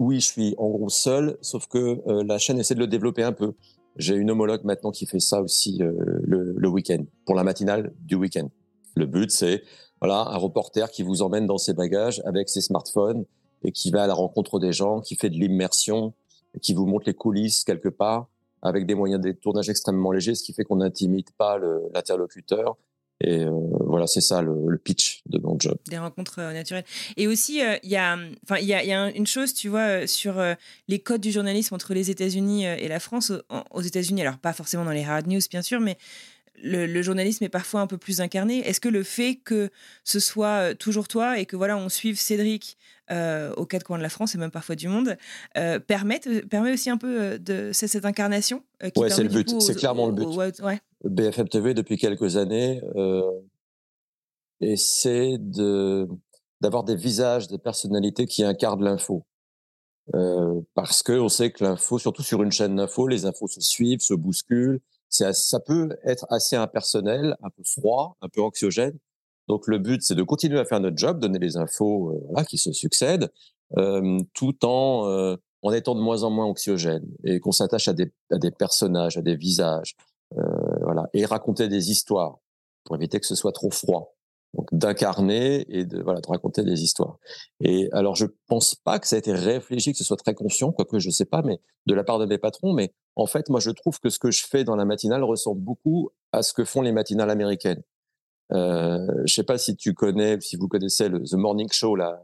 oui, 0.00 0.20
je 0.20 0.26
suis 0.26 0.54
en 0.58 0.68
gros 0.70 0.88
seul, 0.88 1.36
sauf 1.42 1.66
que 1.66 2.00
la 2.22 2.38
chaîne 2.38 2.58
essaie 2.58 2.74
de 2.74 2.80
le 2.80 2.86
développer 2.86 3.22
un 3.22 3.32
peu. 3.32 3.52
J'ai 3.96 4.14
une 4.14 4.30
homologue 4.30 4.64
maintenant 4.64 4.92
qui 4.92 5.04
fait 5.04 5.20
ça 5.20 5.42
aussi 5.42 5.76
le, 5.78 6.54
le 6.56 6.68
week-end, 6.68 7.04
pour 7.26 7.34
la 7.34 7.44
matinale 7.44 7.92
du 8.00 8.14
week-end. 8.14 8.48
Le 8.96 9.06
but, 9.06 9.30
c'est 9.30 9.62
voilà 10.00 10.24
un 10.28 10.38
reporter 10.38 10.90
qui 10.90 11.02
vous 11.02 11.20
emmène 11.20 11.46
dans 11.46 11.58
ses 11.58 11.74
bagages 11.74 12.22
avec 12.24 12.48
ses 12.48 12.62
smartphones 12.62 13.26
et 13.64 13.72
qui 13.72 13.90
va 13.90 14.04
à 14.04 14.06
la 14.06 14.14
rencontre 14.14 14.58
des 14.58 14.72
gens, 14.72 15.00
qui 15.00 15.16
fait 15.16 15.30
de 15.30 15.36
l'immersion, 15.36 16.14
qui 16.62 16.74
vous 16.74 16.86
montre 16.86 17.06
les 17.06 17.14
coulisses 17.14 17.64
quelque 17.64 17.88
part, 17.88 18.28
avec 18.62 18.86
des 18.86 18.94
moyens 18.94 19.20
de 19.20 19.32
tournage 19.32 19.68
extrêmement 19.68 20.12
légers, 20.12 20.34
ce 20.34 20.42
qui 20.42 20.52
fait 20.52 20.64
qu'on 20.64 20.76
n'intimide 20.76 21.30
pas 21.38 21.58
l'interlocuteur 21.94 22.76
Et 23.20 23.44
euh, 23.44 23.50
voilà, 23.86 24.06
c'est 24.06 24.20
ça 24.20 24.42
le, 24.42 24.78
pitch 24.78 25.22
de 25.26 25.38
mon 25.38 25.58
job. 25.58 25.78
Des 25.88 25.98
rencontres 25.98 26.40
euh, 26.40 26.52
naturelles. 26.52 26.84
Et 27.16 27.26
aussi, 27.26 27.62
euh, 27.62 27.76
il 27.82 27.90
y 27.90 27.96
a, 27.96 28.18
y 28.60 28.72
a, 28.72 28.84
y 28.84 28.92
a 28.92 29.10
une 29.10 29.26
chose, 29.26 29.54
tu 29.54 29.68
vois, 29.68 30.06
sur 30.06 30.42
les 30.88 30.98
codes 30.98 31.20
du 31.20 31.30
journalisme 31.30 31.74
entre 31.74 31.94
les 31.94 32.10
États-Unis 32.10 32.64
et 32.64 32.88
la 32.88 33.00
France. 33.00 33.32
Aux 33.70 33.82
États-Unis, 33.82 34.22
alors 34.22 34.38
pas 34.38 34.52
forcément 34.52 34.84
dans 34.84 34.90
les 34.90 35.04
hard 35.04 35.26
news, 35.26 35.40
bien 35.50 35.62
sûr, 35.62 35.80
mais 35.80 35.96
le, 36.62 37.02
journalisme 37.02 37.44
est 37.44 37.48
parfois 37.48 37.80
un 37.80 37.86
peu 37.86 37.98
plus 37.98 38.20
incarné. 38.20 38.58
Est-ce 38.58 38.80
que 38.80 38.88
le 38.88 39.02
fait 39.02 39.36
que 39.36 39.70
ce 40.04 40.20
soit 40.20 40.74
toujours 40.74 41.08
toi 41.08 41.38
et 41.38 41.46
que 41.46 41.56
voilà, 41.56 41.76
on 41.76 41.88
suive 41.88 42.18
Cédric 42.18 42.76
aux 43.56 43.66
quatre 43.66 43.82
coins 43.82 43.98
de 43.98 44.04
la 44.04 44.08
France 44.08 44.36
et 44.36 44.38
même 44.38 44.52
parfois 44.52 44.76
du 44.76 44.86
monde 44.86 45.16
permet, 45.54 46.20
permet 46.48 46.72
aussi 46.72 46.90
un 46.90 46.96
peu 46.96 47.38
de 47.40 47.70
cette 47.72 48.04
incarnation 48.04 48.62
Ouais, 48.96 49.10
c'est 49.10 49.22
le 49.22 49.28
but. 49.28 49.60
C'est 49.60 49.74
clairement 49.74 50.06
le 50.06 50.12
but. 50.12 50.26
ouais. 50.60 50.80
BFM 51.04 51.48
TV 51.48 51.74
depuis 51.74 51.96
quelques 51.96 52.36
années 52.36 52.82
euh, 52.96 53.22
essaie 54.60 55.36
de 55.38 56.08
d'avoir 56.60 56.84
des 56.84 56.96
visages, 56.96 57.48
des 57.48 57.58
personnalités 57.58 58.26
qui 58.26 58.44
incarnent 58.44 58.84
l'info. 58.84 59.24
Euh, 60.14 60.60
parce 60.74 61.02
que 61.02 61.12
on 61.12 61.30
sait 61.30 61.50
que 61.52 61.64
l'info, 61.64 61.98
surtout 61.98 62.22
sur 62.22 62.42
une 62.42 62.52
chaîne 62.52 62.76
d'info, 62.76 63.08
les 63.08 63.24
infos 63.24 63.48
se 63.48 63.62
suivent, 63.62 64.00
se 64.00 64.12
bousculent. 64.12 64.80
Ça 65.10 65.60
peut 65.60 65.90
être 66.04 66.26
assez 66.30 66.56
impersonnel, 66.56 67.36
un 67.42 67.50
peu 67.50 67.62
froid, 67.64 68.16
un 68.22 68.28
peu 68.28 68.40
anxiogène. 68.42 68.96
Donc 69.48 69.66
le 69.66 69.78
but, 69.78 70.02
c'est 70.02 70.14
de 70.14 70.22
continuer 70.22 70.60
à 70.60 70.64
faire 70.64 70.80
notre 70.80 70.96
job, 70.96 71.18
donner 71.18 71.40
les 71.40 71.56
infos 71.56 72.10
euh, 72.10 72.20
voilà, 72.28 72.44
qui 72.44 72.56
se 72.56 72.72
succèdent, 72.72 73.28
euh, 73.76 74.20
tout 74.32 74.64
en 74.64 75.08
euh, 75.08 75.36
en 75.62 75.72
étant 75.72 75.94
de 75.94 76.00
moins 76.00 76.22
en 76.22 76.30
moins 76.30 76.46
anxiogène 76.46 77.06
et 77.24 77.40
qu'on 77.40 77.52
s'attache 77.52 77.88
à 77.88 77.92
des, 77.92 78.12
à 78.30 78.38
des 78.38 78.50
personnages, 78.50 79.16
à 79.16 79.22
des 79.22 79.36
visages, 79.36 79.96
euh, 80.38 80.42
voilà, 80.82 81.08
et 81.12 81.24
raconter 81.24 81.68
des 81.68 81.90
histoires 81.90 82.38
pour 82.84 82.96
éviter 82.96 83.20
que 83.20 83.26
ce 83.26 83.34
soit 83.34 83.52
trop 83.52 83.70
froid. 83.70 84.16
Donc 84.54 84.66
d'incarner 84.72 85.64
et 85.68 85.84
de 85.84 86.02
voilà 86.02 86.20
de 86.20 86.26
raconter 86.26 86.64
des 86.64 86.82
histoires. 86.82 87.18
Et 87.60 87.88
alors 87.92 88.16
je 88.16 88.26
pense 88.48 88.74
pas 88.74 88.98
que 88.98 89.06
ça 89.06 89.16
a 89.16 89.18
été 89.18 89.32
réfléchi, 89.32 89.92
que 89.92 89.98
ce 89.98 90.04
soit 90.04 90.16
très 90.16 90.34
conscient, 90.34 90.72
quoique 90.72 90.98
je 90.98 91.10
sais 91.10 91.24
pas, 91.24 91.42
mais 91.42 91.60
de 91.86 91.94
la 91.94 92.02
part 92.02 92.18
de 92.18 92.26
mes 92.26 92.38
patrons. 92.38 92.72
Mais 92.72 92.92
en 93.14 93.26
fait, 93.26 93.48
moi 93.48 93.60
je 93.60 93.70
trouve 93.70 94.00
que 94.00 94.08
ce 94.08 94.18
que 94.18 94.30
je 94.30 94.44
fais 94.44 94.64
dans 94.64 94.74
la 94.74 94.84
matinale 94.84 95.22
ressemble 95.22 95.60
beaucoup 95.60 96.10
à 96.32 96.42
ce 96.42 96.52
que 96.52 96.64
font 96.64 96.82
les 96.82 96.92
matinales 96.92 97.30
américaines. 97.30 97.82
Euh, 98.52 99.06
je 99.24 99.32
sais 99.32 99.44
pas 99.44 99.58
si 99.58 99.76
tu 99.76 99.94
connais, 99.94 100.40
si 100.40 100.56
vous 100.56 100.66
connaissez 100.66 101.08
le 101.08 101.22
The 101.22 101.34
Morning 101.34 101.70
Show, 101.70 101.94
la, 101.94 102.20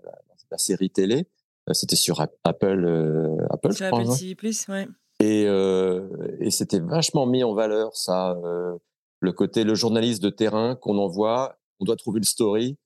la, 0.51 0.59
série 0.59 0.91
télé. 0.91 1.29
Euh, 1.69 1.73
c'était 1.75 1.95
sur 1.95 2.21
Apple, 2.21 2.85
euh, 2.85 3.37
Apple, 3.51 3.71
je 3.73 3.85
crois, 3.87 4.01
Apple. 4.01 4.19
TV+, 4.19 4.51
ouais. 4.69 4.89
Et, 5.21 5.45
euh, 5.47 6.09
et 6.41 6.51
c'était 6.51 6.81
vachement 6.81 7.27
mis 7.27 7.43
en 7.43 7.55
valeur 7.55 7.97
ça, 7.97 8.33
euh, 8.45 8.77
le 9.21 9.33
côté 9.33 9.65
le 9.65 9.75
journaliste 9.75 10.23
de 10.23 10.31
terrain 10.31 10.77
qu'on 10.77 10.99
envoie, 10.99 11.57
on 11.81 11.85
doit 11.85 11.97
trouver 11.97 12.19
une 12.19 12.25
story 12.25 12.77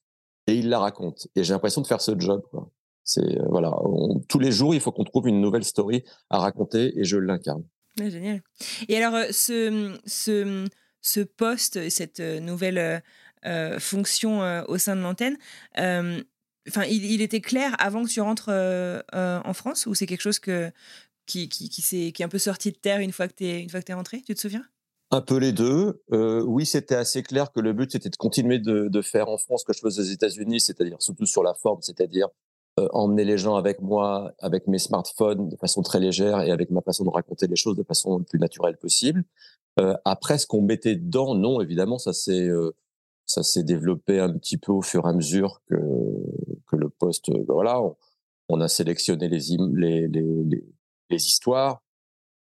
et 0.46 0.54
il 0.54 0.68
la 0.68 0.78
raconte. 0.78 1.28
Et 1.36 1.44
j'ai 1.44 1.52
l'impression 1.52 1.80
de 1.80 1.86
faire 1.86 2.00
ce 2.00 2.18
job. 2.18 2.42
C'est 3.04 3.38
euh, 3.38 3.46
voilà, 3.48 3.72
tous 4.28 4.38
les 4.38 4.52
jours 4.52 4.74
il 4.74 4.80
faut 4.80 4.92
qu'on 4.92 5.04
trouve 5.04 5.28
une 5.28 5.40
nouvelle 5.40 5.64
story 5.64 6.04
à 6.28 6.38
raconter 6.38 6.98
et 6.98 7.04
je 7.04 7.16
l'incarne. 7.16 7.64
génial. 7.96 8.42
Et 8.88 8.96
alors 8.96 9.14
euh, 9.14 9.26
ce 9.30 9.98
ce 10.06 10.66
ce 11.00 11.20
poste, 11.20 11.88
cette 11.88 12.20
nouvelle 12.20 13.02
euh, 13.46 13.78
fonction 13.78 14.42
au 14.68 14.76
sein 14.76 14.96
de 14.96 15.00
l'antenne. 15.00 15.38
Il, 15.76 17.22
était 17.22 17.40
clair 17.40 17.74
avant 17.78 18.04
que 18.04 18.10
tu 18.10 18.20
rentres 18.20 18.50
en 18.50 19.52
France 19.54 19.86
ou 19.86 19.94
c'est 19.94 20.06
quelque 20.06 20.20
chose 20.20 20.38
que, 20.38 20.70
qui, 21.24 21.48
qui, 21.48 21.66
est, 21.66 22.12
qui 22.12 22.22
est 22.22 22.24
un 22.24 22.28
peu 22.28 22.38
sorti 22.38 22.70
de 22.70 22.76
terre 22.76 23.00
une 23.00 23.12
fois 23.12 23.28
que 23.28 23.34
tu 23.34 23.46
es, 23.46 23.66
es 23.66 23.94
rentré 23.94 24.20
Tu 24.20 24.34
te 24.34 24.40
souviens? 24.40 24.66
Un 25.10 25.20
peu 25.20 25.36
les 25.38 25.52
deux. 25.52 26.02
Euh, 26.12 26.42
oui, 26.42 26.66
c'était 26.66 26.94
assez 26.94 27.22
clair 27.22 27.52
que 27.52 27.60
le 27.60 27.72
but 27.72 27.92
c'était 27.92 28.10
de 28.10 28.16
continuer 28.16 28.58
de, 28.58 28.88
de, 28.88 29.02
faire 29.02 29.28
en 29.28 29.38
France 29.38 29.62
ce 29.62 29.64
que 29.64 29.72
je 29.72 29.80
faisais 29.80 30.02
aux 30.02 30.14
États-Unis, 30.14 30.60
c'est-à-dire 30.60 31.00
surtout 31.00 31.26
sur 31.26 31.42
la 31.42 31.54
forme, 31.54 31.80
c'est-à-dire 31.82 32.28
euh, 32.78 32.88
emmener 32.92 33.24
les 33.24 33.38
gens 33.38 33.56
avec 33.56 33.80
moi, 33.80 34.32
avec 34.38 34.66
mes 34.68 34.78
smartphones 34.78 35.48
de 35.48 35.56
façon 35.56 35.82
très 35.82 35.98
légère 36.00 36.40
et 36.40 36.50
avec 36.50 36.70
ma 36.70 36.80
façon 36.82 37.04
de 37.04 37.10
raconter 37.10 37.46
les 37.48 37.56
choses 37.56 37.76
de 37.76 37.82
façon 37.82 38.18
le 38.18 38.24
plus 38.24 38.38
naturelle 38.38 38.76
possible. 38.76 39.24
Euh, 39.80 39.94
après, 40.04 40.38
ce 40.38 40.46
qu'on 40.46 40.62
mettait 40.62 40.96
dedans, 40.96 41.34
non, 41.34 41.60
évidemment, 41.60 41.98
ça 41.98 42.12
s'est 42.12 42.48
euh, 42.48 42.72
ça 43.26 43.42
s'est 43.42 43.62
développé 43.64 44.20
un 44.20 44.32
petit 44.32 44.56
peu 44.58 44.72
au 44.72 44.82
fur 44.82 45.06
et 45.06 45.08
à 45.08 45.12
mesure 45.12 45.62
que 45.68 45.76
que 46.66 46.76
le 46.76 46.88
poste, 46.88 47.30
ben 47.30 47.44
voilà, 47.48 47.80
on, 48.48 48.60
a 48.60 48.68
sélectionné 48.68 49.28
les, 49.28 49.40
les, 49.74 50.08
les 50.08 50.64
les 51.10 51.26
histoires. 51.26 51.82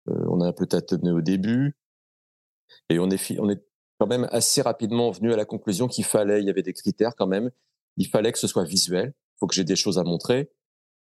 Euh, 0.08 0.24
on 0.28 0.40
a 0.40 0.48
un 0.48 0.52
peu 0.52 0.66
tâtonné 0.66 1.10
au 1.10 1.20
début. 1.20 1.76
Et 2.88 2.98
on 2.98 3.08
est, 3.10 3.38
on 3.38 3.48
est 3.48 3.62
quand 3.98 4.06
même 4.06 4.28
assez 4.30 4.62
rapidement 4.62 5.10
venu 5.10 5.32
à 5.32 5.36
la 5.36 5.44
conclusion 5.44 5.88
qu'il 5.88 6.04
fallait, 6.04 6.40
il 6.40 6.46
y 6.46 6.50
avait 6.50 6.62
des 6.62 6.72
critères 6.72 7.14
quand 7.16 7.26
même, 7.26 7.50
il 7.96 8.06
fallait 8.06 8.32
que 8.32 8.38
ce 8.38 8.46
soit 8.46 8.64
visuel, 8.64 9.14
il 9.16 9.38
faut 9.38 9.46
que 9.46 9.54
j'ai 9.54 9.64
des 9.64 9.76
choses 9.76 9.98
à 9.98 10.04
montrer. 10.04 10.50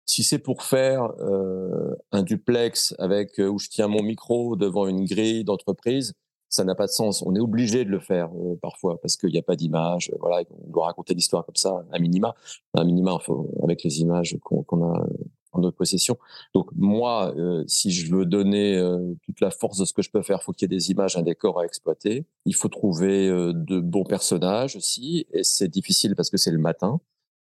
Si 0.05 0.23
c'est 0.23 0.39
pour 0.39 0.63
faire 0.63 1.11
euh, 1.21 1.95
un 2.11 2.23
duplex 2.23 2.93
avec 2.99 3.39
euh, 3.39 3.47
où 3.47 3.57
je 3.57 3.69
tiens 3.69 3.87
mon 3.87 4.03
micro 4.03 4.55
devant 4.55 4.85
une 4.85 5.05
grille 5.05 5.45
d'entreprise, 5.45 6.13
ça 6.49 6.65
n'a 6.65 6.75
pas 6.75 6.85
de 6.85 6.91
sens. 6.91 7.23
On 7.25 7.33
est 7.35 7.39
obligé 7.39 7.85
de 7.85 7.89
le 7.89 7.99
faire 7.99 8.29
euh, 8.35 8.59
parfois 8.61 8.99
parce 9.01 9.15
qu'il 9.15 9.29
n'y 9.29 9.39
a 9.39 9.43
pas 9.43 9.55
d'image. 9.55 10.11
Voilà, 10.19 10.43
on 10.51 10.69
doit 10.69 10.85
raconter 10.87 11.13
l'histoire 11.13 11.45
comme 11.45 11.55
ça, 11.55 11.85
un 11.91 11.99
minima, 11.99 12.35
un 12.73 12.83
minima 12.83 13.17
avec 13.63 13.83
les 13.83 14.01
images 14.01 14.37
qu'on 14.43 14.93
a 14.93 15.07
en 15.53 15.61
notre 15.61 15.77
possession. 15.77 16.17
Donc 16.53 16.69
moi, 16.75 17.33
euh, 17.37 17.63
si 17.67 17.91
je 17.91 18.13
veux 18.13 18.25
donner 18.25 18.77
euh, 18.77 19.13
toute 19.23 19.39
la 19.39 19.51
force 19.51 19.77
de 19.77 19.85
ce 19.85 19.93
que 19.93 20.01
je 20.01 20.09
peux 20.09 20.21
faire, 20.21 20.39
il 20.41 20.43
faut 20.43 20.51
qu'il 20.51 20.69
y 20.69 20.73
ait 20.73 20.77
des 20.77 20.91
images, 20.91 21.15
un 21.15 21.21
décor 21.21 21.59
à 21.59 21.65
exploiter. 21.65 22.25
Il 22.45 22.55
faut 22.55 22.69
trouver 22.69 23.29
euh, 23.29 23.53
de 23.53 23.79
bons 23.79 24.03
personnages 24.03 24.75
aussi, 24.75 25.25
et 25.31 25.43
c'est 25.43 25.67
difficile 25.67 26.15
parce 26.15 26.29
que 26.29 26.37
c'est 26.37 26.51
le 26.51 26.57
matin, 26.57 26.99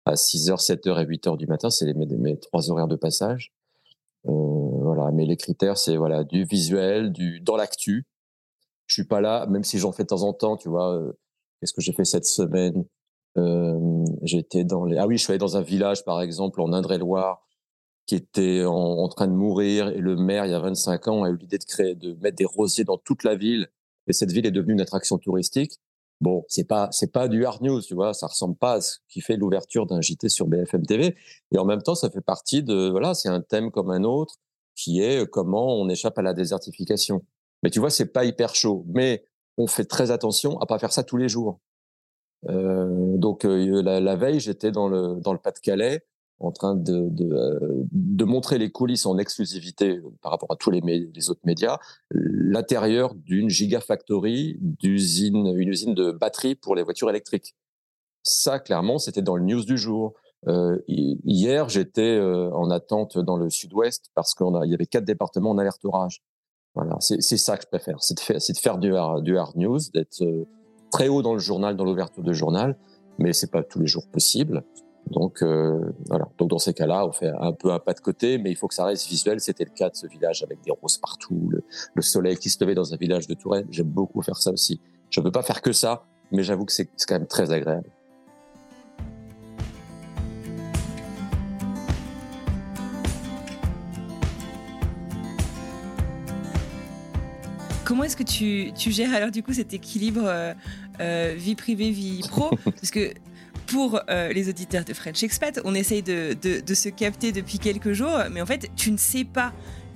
à 0.05 0.15
6h, 0.15 0.65
7h 0.65 1.03
et 1.03 1.07
8h 1.07 1.37
du 1.37 1.47
matin, 1.47 1.69
c'est 1.69 1.93
mes, 1.95 2.07
mes 2.07 2.39
trois 2.39 2.71
horaires 2.71 2.89
de 2.89 2.97
passage. 2.97 3.53
voilà, 4.25 5.11
mais 5.13 5.27
les 5.27 5.37
critères, 5.37 5.79
c'est 5.79 5.97
voilà 5.97 6.25
du 6.25 6.45
visuel, 6.45 7.13
du 7.13 7.41
dans 7.41 7.57
l'actu. 7.57 8.07
Je 8.87 8.95
suis 8.95 9.05
pas 9.05 9.21
là, 9.21 9.47
même 9.47 9.65
si 9.65 9.79
j'en 9.79 9.93
fais 9.93 10.05
de 10.05 10.09
temps 10.09 10.23
en 10.23 10.33
temps, 10.33 10.57
tu 10.57 10.69
vois. 10.69 11.03
Qu'est-ce 11.61 11.73
que 11.73 11.81
j'ai 11.81 11.93
fait 11.93 12.05
cette 12.05 12.27
semaine? 12.27 12.85
J'étais 14.23 14.65
dans 14.65 14.85
les 14.85 14.97
ah 14.97 15.07
oui, 15.07 15.19
je 15.19 15.25
suis 15.25 15.33
allé 15.33 15.39
dans 15.39 15.57
un 15.57 15.63
village 15.63 16.05
par 16.05 16.23
exemple 16.23 16.61
en 16.61 16.73
Indre-et-Loire 16.73 17.46
qui 18.07 18.15
était 18.15 18.65
en, 18.65 19.09
train 19.09 19.27
de 19.27 19.33
mourir 19.33 19.89
et 19.89 19.99
le 19.99 20.17
maire 20.17 20.47
il 20.47 20.53
y 20.53 20.55
a 20.55 20.61
25 20.61 21.09
ans 21.09 21.25
a 21.25 21.31
eu 21.31 21.37
l'idée 21.37 21.59
de 21.59 21.65
créer 21.65 21.95
de 21.95 22.15
mettre 22.15 22.37
des 22.37 22.45
rosiers 22.45 22.85
dans 22.85 22.99
toute 22.99 23.25
la 23.25 23.35
ville 23.35 23.69
et 24.07 24.13
cette 24.13 24.31
ville 24.31 24.47
est 24.47 24.53
devenue 24.53 24.75
une 24.75 24.81
attraction 24.81 25.19
touristique. 25.19 25.81
Bon, 26.21 26.45
c'est 26.49 26.65
pas 26.65 26.89
c'est 26.93 27.13
pas 27.13 27.29
du 27.29 27.45
hard 27.45 27.63
news, 27.63 27.83
tu 27.83 27.95
vois, 27.95 28.15
ça 28.15 28.29
ressemble 28.29 28.57
pas 28.57 28.75
à 28.75 28.81
ce 28.81 28.99
qui 29.09 29.21
fait 29.21 29.37
l'ouverture 29.37 29.87
d'un 29.87 30.01
JT 30.01 30.29
sur 30.29 30.47
BFM 30.47 30.87
TV 30.87 31.17
et 31.53 31.59
en 31.59 31.65
même 31.65 31.83
temps 31.83 31.95
ça 31.95 32.09
fait 32.11 32.23
partie 32.23 32.63
de 32.63 32.89
voilà, 32.89 33.15
c'est 33.15 33.29
un 33.29 33.43
thème 33.43 33.71
comme 33.71 33.91
un 33.91 34.05
autre 34.05 34.37
qui 34.77 35.03
est 35.03 35.29
comment 35.29 35.77
on 35.77 35.89
échappe 35.89 36.19
à 36.19 36.23
la 36.23 36.33
désertification. 36.33 37.23
Mais 37.63 37.71
tu 37.71 37.81
vois, 37.81 37.91
c'est 37.91 38.13
pas 38.13 38.25
hyper 38.25 38.55
chaud, 38.55 38.85
mais 38.89 39.27
on 39.59 39.67
fait 39.67 39.85
très 39.87 40.11
attention 40.11 40.59
à 40.61 40.67
pas 40.67 40.79
faire 40.79 40.93
ça 40.93 41.03
tous 41.03 41.17
les 41.17 41.29
jours. 41.29 41.61
Euh, 42.49 43.17
donc 43.17 43.45
euh, 43.45 43.83
la, 43.83 44.01
la, 44.01 44.17
veille, 44.17 44.41
j'étais 44.41 44.71
dans 44.71 44.89
le 44.89 45.21
dans 45.21 45.33
le 45.33 45.39
Pas-de-Calais 45.39 46.05
en 46.39 46.53
train 46.53 46.75
de, 46.75 47.09
de, 47.11 47.35
euh, 47.35 47.85
de, 47.93 48.25
montrer 48.25 48.59
les 48.59 48.71
coulisses 48.71 49.07
en 49.07 49.17
exclusivité 49.19 50.01
par 50.23 50.33
rapport 50.33 50.53
à 50.53 50.57
tous 50.57 50.71
les, 50.71 51.31
autres 51.31 51.41
médias, 51.45 51.79
l'intérieur 52.11 53.15
d'une 53.15 53.49
gigafactory 53.49 54.59
d'usine, 54.61 55.55
une 55.57 55.69
usine 55.69 55.95
de 55.95 56.13
batterie 56.13 56.55
pour 56.55 56.75
les 56.75 56.83
voitures 56.83 57.09
électriques. 57.09 57.55
Ça, 58.23 58.59
clairement, 58.59 58.99
c'était 58.99 59.23
dans 59.23 59.37
le 59.37 59.45
news 59.45 59.65
du 59.65 59.79
jour. 59.79 60.15
Euh, 60.49 60.79
hier, 60.89 61.69
j'étais 61.69 62.17
euh, 62.17 62.51
en 62.53 62.71
attente 62.71 63.19
dans 63.19 63.37
le 63.37 63.51
sud-ouest 63.51 64.11
parce 64.15 64.35
qu'il 64.35 64.47
y 64.65 64.75
avait 64.75 64.87
quatre 64.87 65.05
départements 65.05 65.51
en 65.51 65.59
alerte 65.59 65.85
orage. 65.85 66.23
Voilà, 66.75 66.97
c'est 67.01 67.39
ça 67.39 67.57
que 67.57 67.63
je 67.63 67.69
préfère, 67.69 68.03
c'est 68.03 68.13
de 68.15 68.59
faire, 68.59 68.77
de 68.77 68.87
du, 68.87 68.95
hard, 68.95 69.25
du 69.25 69.39
hard 69.39 69.57
news, 69.57 69.79
d'être 69.95 70.21
euh, 70.21 70.47
très 70.93 71.09
haut 71.09 71.23
dans 71.23 71.33
le 71.33 71.39
journal, 71.39 71.75
dans 71.75 71.87
l'ouverture 71.87 72.23
du 72.23 72.35
journal, 72.35 72.77
mais 73.19 73.33
c'est 73.33 73.51
pas 73.51 73.63
tous 73.63 73.79
les 73.79 73.87
jours 73.87 74.07
possible. 74.09 74.63
Donc 75.11 75.43
euh, 75.43 75.93
voilà. 76.09 76.29
Donc 76.39 76.51
dans 76.51 76.59
ces 76.59 76.75
cas-là, 76.75 77.07
on 77.07 77.13
fait 77.13 77.33
un 77.39 77.53
peu 77.53 77.73
un 77.73 77.79
pas 77.79 77.93
de 77.93 78.01
côté, 78.01 78.39
mais 78.39 78.51
il 78.51 78.57
faut 78.57 78.69
que 78.69 78.75
ça 78.75 78.85
reste 78.85 79.09
visuel. 79.09 79.41
C'était 79.41 79.65
le 79.65 79.71
cas 79.71 79.89
de 79.89 79.97
ce 79.97 80.07
village 80.07 80.43
avec 80.43 80.61
des 80.63 80.73
roses 80.73 80.99
partout, 80.99 81.51
le, 81.51 82.03
soleil 82.03 82.37
qui 82.37 82.51
se 82.51 82.63
levait 82.63 82.75
dans 82.75 82.93
un 82.93 82.97
village 82.97 83.27
de 83.27 83.35
Touraine. 83.35 83.67
J'aime 83.71 83.89
beaucoup 83.89 84.23
faire 84.23 84.37
ça 84.37 84.51
aussi. 84.51 84.81
Je 85.11 85.21
ne 85.21 85.25
peux 85.25 85.33
pas 85.33 85.43
faire 85.43 85.63
que 85.63 85.73
ça, 85.73 86.05
mais 86.33 86.43
j'avoue 86.43 86.65
que 86.65 86.73
c'est 86.73 86.89
quand 87.07 87.15
même 87.15 87.27
très 87.27 87.53
agréable. 87.53 87.89
Comment 97.87 98.03
est-ce 98.03 98.17
que 98.17 98.25
tu, 98.25 98.73
tu, 98.77 98.91
gères 98.91 99.15
alors 99.15 99.31
du 99.31 99.45
coup 99.45 99.53
cet 99.53 99.73
équilibre 99.73 100.25
euh, 100.25 100.53
euh, 100.99 101.35
vie 101.37 101.55
privée, 101.55 101.93
vie 101.93 102.21
pro? 102.29 102.51
Parce 102.65 102.91
que 102.91 103.15
pour 103.67 104.01
euh, 104.09 104.33
les 104.33 104.49
auditeurs 104.49 104.85
de 104.85 104.93
French 104.93 105.23
Expat, 105.23 105.61
on 105.65 105.75
essaye 105.75 106.03
de, 106.03 106.37
se 106.75 106.89
capter 106.89 107.33
depuis 107.33 107.59
quelques 107.59 107.93
jours, 107.93 108.19
mais 108.31 108.41
en 108.41 108.47
fait, 108.47 108.71
tu 108.77 108.91
ne 108.91 108.97
sais 108.97 109.25
pas 109.25 109.53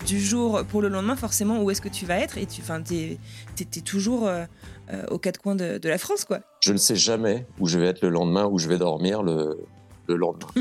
du 0.07 0.19
jour 0.19 0.63
pour 0.69 0.81
le 0.81 0.89
lendemain 0.89 1.17
forcément 1.17 1.63
où 1.63 1.71
est-ce 1.71 1.83
que 1.83 1.89
tu 1.89 2.07
vas 2.07 2.19
être 2.19 2.39
et 2.39 2.47
tu 2.47 2.63
es, 2.63 3.81
toujours 3.83 4.27
euh, 4.27 4.45
euh, 4.93 5.05
aux 5.11 5.19
quatre 5.19 5.41
coins 5.41 5.55
de, 5.55 5.81
la 5.89 5.99
France. 5.99 6.25
quoi. 6.25 6.41
Je 6.61 6.73
ne 6.73 6.79
sais 6.79 6.97
jamais 6.97 7.47
où 7.59 7.67
je 7.67 7.79
vais 7.79 7.87
être 7.87 8.03
le 8.03 8.09
lendemain, 8.09 8.47
où 8.47 8.59
je 8.59 8.69
vais 8.69 8.79
dormir 8.79 9.23
le, 9.23 9.59
le 10.09 10.17
lendemain. 10.17 10.49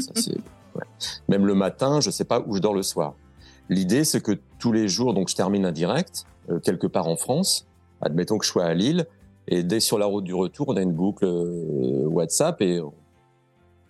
Même 1.30 1.46
le 1.46 1.56
matin, 1.56 2.02
je 2.02 2.10
ne 2.10 2.12
sais 2.12 2.26
pas 2.26 2.44
où 2.46 2.56
je 2.56 2.62
dors 2.62 2.74
le 2.74 2.84
soir. 2.84 3.16
L'idée, 3.70 4.04
c'est 4.04 4.22
que 4.22 4.38
tous 4.60 4.72
les 4.72 4.88
jours, 4.88 5.14
donc 5.14 5.30
je 5.30 5.36
termine 5.36 5.66
un 5.66 5.72
direct, 5.72 6.26
quelque 6.64 6.88
part 6.88 7.08
en 7.08 7.16
France, 7.16 7.68
admettons 8.02 8.38
que 8.38 8.46
je 8.46 8.50
sois 8.50 8.66
à 8.66 8.74
Lille, 8.74 9.06
et 9.50 9.64
dès 9.64 9.80
sur 9.80 9.98
la 9.98 10.06
route 10.06 10.24
du 10.24 10.34
retour, 10.34 10.70
on 10.70 10.78
a 10.78 10.82
une 10.82 10.94
boucle 10.94 11.26
WhatsApp 11.26 12.62
et 12.62 12.80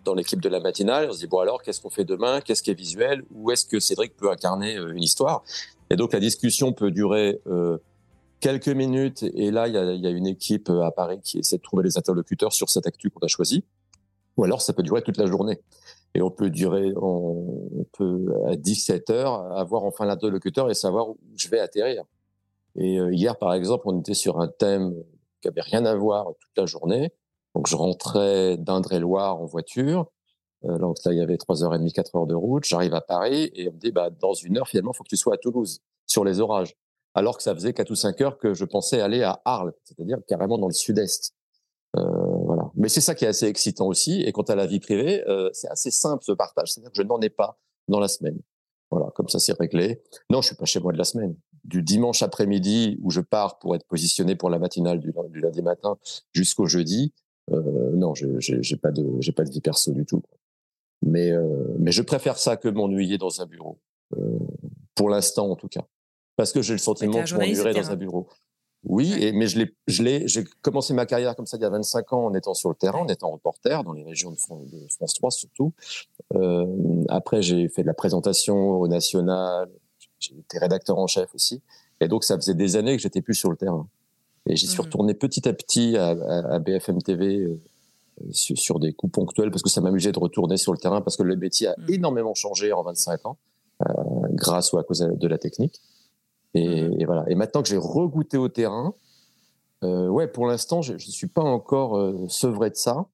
dans 0.06 0.14
l'équipe 0.14 0.42
de 0.42 0.50
la 0.50 0.60
matinale. 0.60 1.08
On 1.10 1.14
se 1.14 1.20
dit, 1.20 1.28
bon 1.28 1.40
alors, 1.40 1.62
qu'est-ce 1.62 1.82
qu'on 1.82 1.90
fait 1.90 2.06
demain? 2.06 2.42
Qu'est-ce 2.42 2.64
qui 2.64 2.72
est 2.72 2.76
visuel? 2.76 3.24
Où 3.32 3.52
est-ce 3.52 3.66
que 3.66 3.80
Cédric 3.80 4.16
peut 4.16 4.32
incarner 4.32 4.78
euh, 4.78 4.94
une 4.94 5.04
histoire? 5.04 5.44
Et 5.90 5.96
donc 5.96 6.14
la 6.14 6.20
discussion 6.20 6.74
peut 6.74 6.92
durer 6.92 7.42
euh, 7.48 7.78
quelques 8.40 8.70
minutes. 8.70 9.24
Et 9.36 9.52
là, 9.52 9.68
il 9.68 9.74
y 9.74 10.08
a, 10.08 10.10
une 10.10 10.28
équipe 10.28 10.70
euh, 10.70 10.82
à 10.82 10.92
Paris 10.92 11.20
qui 11.24 11.40
essaie 11.40 11.58
de 11.58 11.62
trouver 11.62 11.84
les 11.84 11.98
interlocuteurs 11.98 12.54
sur 12.54 12.70
cette 12.70 12.88
actu 12.88 13.10
qu'on 13.10 13.26
a 13.26 13.28
choisi. 13.28 13.64
Ou 14.38 14.44
alors, 14.44 14.62
ça 14.62 14.74
peut 14.74 14.84
durer 14.84 15.02
toute 15.02 15.18
la 15.18 15.26
journée. 15.26 15.60
Et 16.16 16.22
on 16.22 16.32
peut 16.32 16.50
durer, 16.50 16.92
on 16.96 17.86
peut 17.92 18.34
à 18.48 18.56
17 18.56 19.12
heures 19.12 19.34
avoir 19.56 19.84
enfin 19.84 20.06
l'interlocuteur 20.06 20.72
et 20.72 20.74
savoir 20.74 21.10
où 21.10 21.18
je 21.36 21.50
vais 21.50 21.60
atterrir. 21.60 22.04
Et 22.76 22.96
hier, 23.12 23.38
par 23.38 23.54
exemple, 23.54 23.84
on 23.86 24.00
était 24.00 24.16
sur 24.16 24.40
un 24.40 24.48
thème 24.48 24.96
qui 25.42 25.48
avait 25.48 25.62
rien 25.62 25.86
à 25.86 25.96
voir 25.96 26.28
toute 26.40 26.58
la 26.58 26.66
journée. 26.66 27.12
Donc 27.56 27.68
je 27.68 27.76
rentrais 27.76 28.58
d'Indre-et-Loire 28.58 29.38
en 29.38 29.46
voiture. 29.46 30.12
Euh, 30.66 30.78
donc 30.78 30.98
là, 31.06 31.14
il 31.14 31.18
y 31.18 31.22
avait 31.22 31.36
3h30, 31.36 31.92
4 31.92 32.16
heures 32.16 32.28
de 32.28 32.36
route. 32.36 32.66
J'arrive 32.66 32.94
à 32.94 33.02
Paris 33.02 33.52
et 33.54 33.70
on 33.70 33.74
me 33.74 33.80
dit, 33.80 33.92
bah, 33.92 34.10
dans 34.10 34.34
une 34.34 34.58
heure, 34.58 34.68
finalement, 34.68 34.92
il 34.94 34.98
faut 34.98 35.04
que 35.04 35.10
tu 35.10 35.18
sois 35.18 35.36
à 35.36 35.38
Toulouse, 35.38 35.80
sur 36.06 36.24
les 36.24 36.40
orages. 36.40 36.76
Alors 37.14 37.38
que 37.38 37.44
ça 37.44 37.54
faisait 37.54 37.74
4 37.74 37.90
ou 37.90 37.96
5 37.96 38.22
heures 38.22 38.38
que 38.38 38.54
je 38.54 38.66
pensais 38.66 39.02
aller 39.02 39.24
à 39.24 39.42
Arles, 39.46 39.74
c'est-à-dire 39.84 40.20
carrément 40.28 40.58
dans 40.58 40.68
le 40.68 40.74
sud-est. 40.74 41.34
Euh, 41.98 42.04
voilà. 42.46 42.70
Mais 42.76 42.88
c'est 42.88 43.02
ça 43.02 43.16
qui 43.16 43.26
est 43.26 43.30
assez 43.30 43.48
excitant 43.48 43.88
aussi. 43.88 44.22
Et 44.22 44.32
quant 44.32 44.44
à 44.44 44.56
la 44.56 44.68
vie 44.68 44.80
privée, 44.80 45.28
euh, 45.28 45.50
c'est 45.54 45.70
assez 45.70 45.92
simple 45.92 46.24
ce 46.24 46.32
partage, 46.34 46.72
c'est-à-dire 46.72 46.92
que 46.92 46.98
je 46.98 47.04
n'en 47.04 47.20
ai 47.20 47.30
pas 47.30 47.58
dans 47.88 48.00
la 48.00 48.08
semaine. 48.08 48.40
Voilà, 48.92 49.12
comme 49.16 49.28
ça 49.28 49.40
c'est 49.40 49.58
réglé. 49.58 50.02
Non, 50.30 50.42
je 50.42 50.48
suis 50.48 50.56
pas 50.56 50.66
chez 50.66 50.80
moi 50.80 50.92
de 50.92 50.98
la 50.98 51.04
semaine. 51.04 51.36
Du 51.70 51.84
dimanche 51.84 52.24
après-midi 52.24 52.98
où 53.04 53.12
je 53.12 53.22
pars 53.22 53.60
pour 53.60 53.76
être 53.76 53.86
positionné 53.86 54.36
pour 54.36 54.50
la 54.50 54.58
matinale 54.58 55.00
du, 55.00 55.14
du 55.30 55.40
lundi 55.40 55.62
matin 55.62 55.98
jusqu'au 56.34 56.66
jeudi, 56.66 57.14
euh, 57.52 57.92
non, 57.94 58.16
je 58.16 58.28
j'ai 58.40 58.78
pas 58.78 58.92
de 58.92 59.06
j'ai 59.20 59.32
pas 59.32 59.44
de 59.44 59.50
vie 59.50 59.62
perso 59.62 59.92
du 59.92 60.06
tout. 60.06 60.22
Mais 61.02 61.32
euh, 61.32 61.76
mais 61.80 61.92
je 61.92 62.02
préfère 62.02 62.38
ça 62.38 62.58
que 62.58 62.68
m'ennuyer 62.68 63.18
dans 63.18 63.42
un 63.42 63.46
bureau. 63.46 63.80
Euh, 64.18 64.40
pour 64.96 65.10
l'instant, 65.10 65.50
en 65.50 65.56
tout 65.56 65.68
cas, 65.68 65.86
parce 66.36 66.52
que 66.52 66.62
j'ai 66.62 66.74
le 66.74 66.80
sentiment 66.80 67.22
que 67.22 67.26
je 67.26 67.36
m'ennuierai 67.36 67.74
dans 67.74 67.92
un 67.92 67.96
bureau. 67.96 68.28
Oui, 68.86 69.14
et, 69.20 69.34
mais 69.34 69.48
je 69.48 69.60
l'ai, 69.60 69.76
je 69.88 70.04
l'ai, 70.04 70.26
j'ai 70.28 70.46
commencé 70.62 70.94
ma 70.94 71.06
carrière 71.06 71.36
comme 71.36 71.46
ça 71.46 71.58
il 71.58 71.62
y 71.62 71.66
a 71.66 71.70
25 71.70 72.14
ans 72.14 72.26
en 72.28 72.34
étant 72.34 72.54
sur 72.54 72.70
le 72.70 72.76
terrain, 72.76 73.00
en 73.00 73.08
étant 73.08 73.30
reporter 73.30 73.84
dans 73.84 73.92
les 73.92 74.04
régions 74.04 74.32
de 74.32 74.38
France, 74.38 74.70
de 74.72 74.88
France 74.90 75.16
3 75.16 75.32
surtout. 75.32 75.74
Après, 77.10 77.42
j'ai 77.42 77.68
fait 77.68 77.82
de 77.82 77.88
la 77.88 77.94
présentation 77.94 78.56
au 78.56 78.88
national, 78.88 79.70
été 80.28 80.60
rédacteur 80.60 80.98
en 80.98 81.08
chef 81.08 81.34
aussi, 81.34 81.62
et 82.02 82.08
donc 82.08 82.24
ça 82.24 82.36
faisait 82.36 82.54
des 82.54 82.76
années 82.76 82.96
que 82.96 83.02
j'étais 83.02 83.22
plus 83.22 83.36
sur 83.36 83.50
le 83.50 83.58
terrain. 83.58 83.88
Et 84.48 84.56
j'y 84.56 84.68
suis 84.68 84.78
mmh. 84.78 84.86
retourné 84.86 85.14
petit 85.14 85.48
à 85.48 85.54
petit 85.54 85.98
à, 85.98 86.10
à, 86.10 86.60
BFM 86.60 87.02
TV 87.02 87.42
euh, 87.42 87.60
sur, 88.32 88.80
des 88.80 88.94
coups 88.94 89.14
ponctuels 89.14 89.52
parce 89.52 89.62
que 89.62 89.70
ça 89.70 89.82
m'amusait 89.82 90.12
de 90.12 90.20
retourner 90.20 90.58
sur 90.58 90.72
le 90.72 90.78
terrain 90.78 91.02
parce 91.02 91.18
que 91.18 91.24
le 91.24 91.36
métier 91.36 91.68
a 91.68 91.76
mmh. 91.78 91.94
énormément 91.94 92.34
changé 92.34 92.72
en 92.74 92.84
25 92.84 93.26
ans 93.26 93.38
euh, 93.88 93.94
grâce 94.32 94.74
ou 94.74 94.78
à 94.78 94.84
cause 94.84 95.00
de 95.00 95.28
la 95.28 95.38
technique. 95.38 95.82
Et, 96.54 96.84
mmh. 96.84 97.02
et 97.02 97.06
voilà. 97.06 97.26
Et 97.28 97.36
maintenant 97.36 97.62
que 97.62 97.70
j'ai 97.70 97.78
regoûté 97.78 98.38
au 98.38 98.50
terrain, 98.50 98.96
euh, 99.84 100.08
ouais, 100.08 100.28
pour 100.28 100.48
l'instant, 100.48 100.82
je 100.82 100.94
ne 100.94 100.98
suis 100.98 101.28
pas 101.28 101.44
encore 101.44 102.30
sevré 102.30 102.70
de 102.70 102.76
ça. 102.76 103.06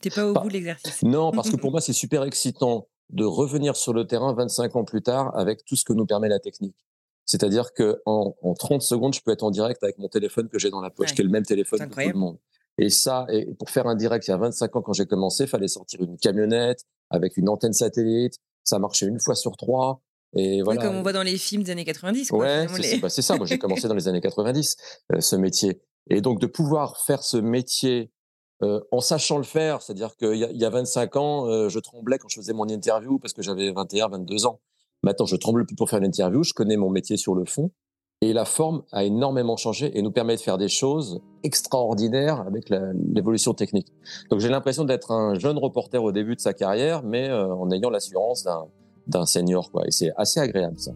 T'es 0.00 0.10
pas 0.10 0.26
au 0.26 0.32
bout 0.32 0.48
de 0.48 0.52
l'exercice. 0.52 1.02
Non, 1.02 1.32
parce 1.32 1.50
que 1.50 1.56
pour 1.60 1.70
moi, 1.70 1.80
c'est 1.80 1.92
super 1.92 2.22
excitant 2.22 2.86
de 3.10 3.24
revenir 3.24 3.76
sur 3.76 3.92
le 3.92 4.06
terrain 4.06 4.32
25 4.34 4.76
ans 4.76 4.84
plus 4.84 5.02
tard 5.02 5.36
avec 5.36 5.64
tout 5.64 5.76
ce 5.76 5.84
que 5.84 5.92
nous 5.92 6.06
permet 6.06 6.28
la 6.28 6.38
technique. 6.38 6.76
C'est-à-dire 7.24 7.72
que 7.72 8.00
en, 8.06 8.34
en, 8.42 8.54
30 8.54 8.82
secondes, 8.82 9.14
je 9.14 9.20
peux 9.20 9.32
être 9.32 9.42
en 9.42 9.50
direct 9.50 9.82
avec 9.82 9.98
mon 9.98 10.08
téléphone 10.08 10.48
que 10.48 10.58
j'ai 10.58 10.70
dans 10.70 10.80
la 10.80 10.90
poche, 10.90 11.12
qui 11.14 11.20
est 11.20 11.24
le 11.24 11.30
même 11.30 11.44
téléphone 11.44 11.88
que 11.88 12.02
tout 12.02 12.08
le 12.08 12.18
monde. 12.18 12.38
Et 12.78 12.90
ça, 12.90 13.26
et 13.30 13.46
pour 13.54 13.70
faire 13.70 13.86
un 13.86 13.96
direct 13.96 14.26
il 14.28 14.30
y 14.30 14.34
a 14.34 14.36
25 14.36 14.76
ans 14.76 14.82
quand 14.82 14.92
j'ai 14.92 15.06
commencé, 15.06 15.44
il 15.44 15.48
fallait 15.48 15.68
sortir 15.68 16.00
une 16.00 16.16
camionnette 16.16 16.84
avec 17.10 17.36
une 17.36 17.48
antenne 17.48 17.72
satellite. 17.72 18.38
Ça 18.64 18.78
marchait 18.78 19.06
une 19.06 19.20
fois 19.20 19.34
sur 19.34 19.56
trois. 19.56 20.00
Et 20.34 20.62
voilà. 20.62 20.80
Oui, 20.80 20.86
comme 20.86 20.96
on 20.96 21.02
voit 21.02 21.12
dans 21.12 21.22
les 21.22 21.36
films 21.38 21.64
des 21.64 21.72
années 21.72 21.84
90. 21.84 22.28
Quoi, 22.28 22.38
ouais, 22.38 22.66
bah, 23.00 23.08
c'est 23.08 23.22
ça. 23.22 23.36
Moi, 23.36 23.46
j'ai 23.46 23.58
commencé 23.58 23.88
dans 23.88 23.94
les 23.94 24.08
années 24.08 24.20
90, 24.20 24.76
euh, 25.12 25.20
ce 25.20 25.36
métier. 25.36 25.80
Et 26.10 26.20
donc, 26.20 26.40
de 26.40 26.46
pouvoir 26.46 27.02
faire 27.04 27.22
ce 27.22 27.36
métier 27.36 28.12
euh, 28.62 28.80
en 28.90 29.00
sachant 29.00 29.38
le 29.38 29.44
faire, 29.44 29.82
c'est-à-dire 29.82 30.16
qu'il 30.16 30.34
y, 30.34 30.40
y, 30.40 30.64
a 30.64 30.70
25 30.70 31.16
ans, 31.16 31.46
euh, 31.46 31.68
je 31.68 31.78
tremblais 31.78 32.18
quand 32.18 32.28
je 32.28 32.40
faisais 32.40 32.52
mon 32.52 32.68
interview 32.68 33.18
parce 33.18 33.32
que 33.32 33.42
j'avais 33.42 33.70
21, 33.70 34.08
22 34.08 34.46
ans. 34.46 34.60
Maintenant, 35.02 35.26
je 35.26 35.36
tremble 35.36 35.64
plus 35.64 35.76
pour 35.76 35.88
faire 35.88 36.00
l'interview. 36.00 36.42
Je 36.42 36.52
connais 36.52 36.76
mon 36.76 36.90
métier 36.90 37.16
sur 37.16 37.34
le 37.34 37.44
fond. 37.44 37.70
Et 38.20 38.32
la 38.32 38.44
forme 38.44 38.82
a 38.90 39.04
énormément 39.04 39.56
changé 39.56 39.96
et 39.96 40.02
nous 40.02 40.10
permet 40.10 40.34
de 40.34 40.40
faire 40.40 40.58
des 40.58 40.68
choses 40.68 41.20
extraordinaires 41.44 42.40
avec 42.40 42.68
l'évolution 42.68 43.54
technique. 43.54 43.92
Donc 44.28 44.40
j'ai 44.40 44.48
l'impression 44.48 44.84
d'être 44.84 45.12
un 45.12 45.38
jeune 45.38 45.56
reporter 45.56 46.02
au 46.02 46.10
début 46.10 46.34
de 46.34 46.40
sa 46.40 46.52
carrière, 46.52 47.04
mais 47.04 47.28
euh, 47.28 47.54
en 47.54 47.70
ayant 47.70 47.90
l'assurance 47.90 48.44
d'un 49.06 49.24
senior. 49.24 49.70
Quoi. 49.70 49.86
Et 49.86 49.92
c'est 49.92 50.10
assez 50.16 50.40
agréable 50.40 50.80
ça. 50.80 50.90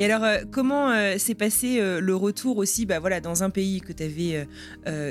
Et 0.00 0.04
alors, 0.04 0.22
euh, 0.22 0.38
comment 0.50 0.90
euh, 0.90 1.18
s'est 1.18 1.34
passé 1.34 1.80
euh, 1.80 2.00
le 2.00 2.14
retour 2.14 2.58
aussi 2.58 2.86
bah, 2.86 3.00
voilà, 3.00 3.20
dans 3.20 3.42
un 3.42 3.50
pays 3.50 3.80
que 3.80 3.92
tu 3.92 4.04
avais 4.04 4.46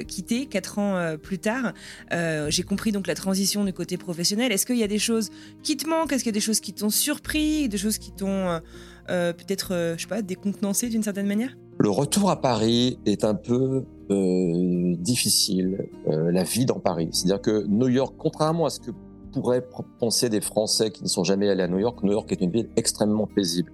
quitté 0.06 0.45
quatre 0.45 0.80
ans 0.80 1.15
plus 1.21 1.39
tard 1.39 1.73
J'ai 2.12 2.63
compris 2.63 2.91
donc 2.91 3.08
la 3.08 3.15
transition 3.15 3.65
du 3.65 3.73
côté 3.73 3.97
professionnel. 3.97 4.52
Est-ce 4.52 4.65
qu'il 4.65 4.78
y 4.78 4.84
a 4.84 4.88
des 4.88 5.00
choses 5.00 5.30
qui 5.63 5.78
te 5.78 5.88
manquent? 5.88 6.13
Est-ce 6.13 6.23
qu'il 6.23 6.32
y 6.32 6.36
a 6.36 6.39
des 6.39 6.39
choses 6.39 6.60
qui 6.60 6.73
t'ont 6.73 6.89
surpris? 6.89 7.69
Des 7.69 7.78
choses 7.78 7.97
qui 7.97 8.12
t'ont 8.12 8.60
peut-être, 9.08 9.95
je 9.97 10.02
sais 10.02 10.08
pas, 10.08 10.21
décontenancé 10.21 10.89
d'une 10.89 11.04
certaine 11.04 11.28
manière? 11.28 11.56
Le 11.80 11.89
retour 11.89 12.30
à 12.30 12.41
Paris 12.41 13.00
est 13.06 13.23
un 13.23 13.36
peu 13.36 13.86
difficile, 14.10 15.89
la 16.08 16.43
vie 16.43 16.65
dans 16.65 16.80
Paris. 16.80 17.10
C'est-à-dire 17.12 17.41
que 17.41 17.65
New 17.67 17.89
York, 17.89 18.15
contrairement 18.17 18.65
à 18.65 18.69
ce 18.69 18.80
que 18.80 18.91
pourraient 19.34 19.67
penser 20.00 20.30
des 20.30 20.41
Français 20.41 20.91
qui 20.91 21.04
ne 21.04 21.10
sont 21.10 21.23
jamais 21.23 21.50
allés 21.50 21.63
à 21.63 21.67
New 21.67 21.80
York, 21.80 22.04
New 22.04 22.12
York 22.12 22.32
est 22.32 22.41
une 22.41 22.52
ville 22.52 22.69
extrêmement 22.76 23.28
paisible. 23.28 23.71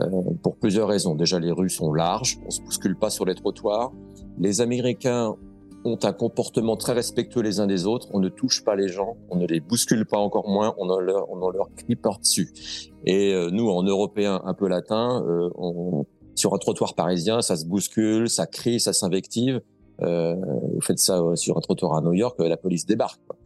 Euh, 0.00 0.22
pour 0.42 0.56
plusieurs 0.56 0.88
raisons. 0.88 1.14
Déjà, 1.14 1.38
les 1.38 1.52
rues 1.52 1.70
sont 1.70 1.92
larges, 1.92 2.38
on 2.46 2.50
se 2.50 2.60
bouscule 2.60 2.96
pas 2.96 3.10
sur 3.10 3.24
les 3.24 3.34
trottoirs. 3.34 3.92
Les 4.38 4.60
Américains 4.60 5.34
ont 5.84 5.98
un 6.02 6.12
comportement 6.12 6.76
très 6.76 6.92
respectueux 6.92 7.42
les 7.42 7.60
uns 7.60 7.66
des 7.66 7.86
autres. 7.86 8.08
On 8.12 8.20
ne 8.20 8.28
touche 8.28 8.64
pas 8.64 8.74
les 8.74 8.88
gens, 8.88 9.16
on 9.30 9.36
ne 9.36 9.46
les 9.46 9.60
bouscule 9.60 10.06
pas 10.06 10.18
encore 10.18 10.48
moins, 10.48 10.74
on 10.78 10.88
en 10.88 10.98
leur, 10.98 11.30
on 11.30 11.40
en 11.42 11.50
leur 11.50 11.68
crie 11.74 11.96
par-dessus. 11.96 12.52
Et 13.04 13.32
euh, 13.34 13.50
nous, 13.50 13.68
en 13.68 13.82
Européens 13.82 14.40
un 14.44 14.54
peu 14.54 14.66
latins, 14.68 15.22
euh, 15.26 15.50
on, 15.56 16.06
sur 16.34 16.54
un 16.54 16.58
trottoir 16.58 16.94
parisien, 16.94 17.42
ça 17.42 17.56
se 17.56 17.66
bouscule, 17.66 18.28
ça 18.28 18.46
crie, 18.46 18.80
ça 18.80 18.92
s'invective. 18.92 19.60
Euh, 20.02 20.34
vous 20.74 20.80
faites 20.80 20.98
ça 20.98 21.20
sur 21.36 21.56
un 21.56 21.60
trottoir 21.60 21.94
à 21.94 22.00
New 22.00 22.14
York, 22.14 22.36
la 22.40 22.56
police 22.56 22.86
débarque. 22.86 23.20
Quoi. 23.28 23.36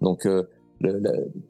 Donc 0.00 0.26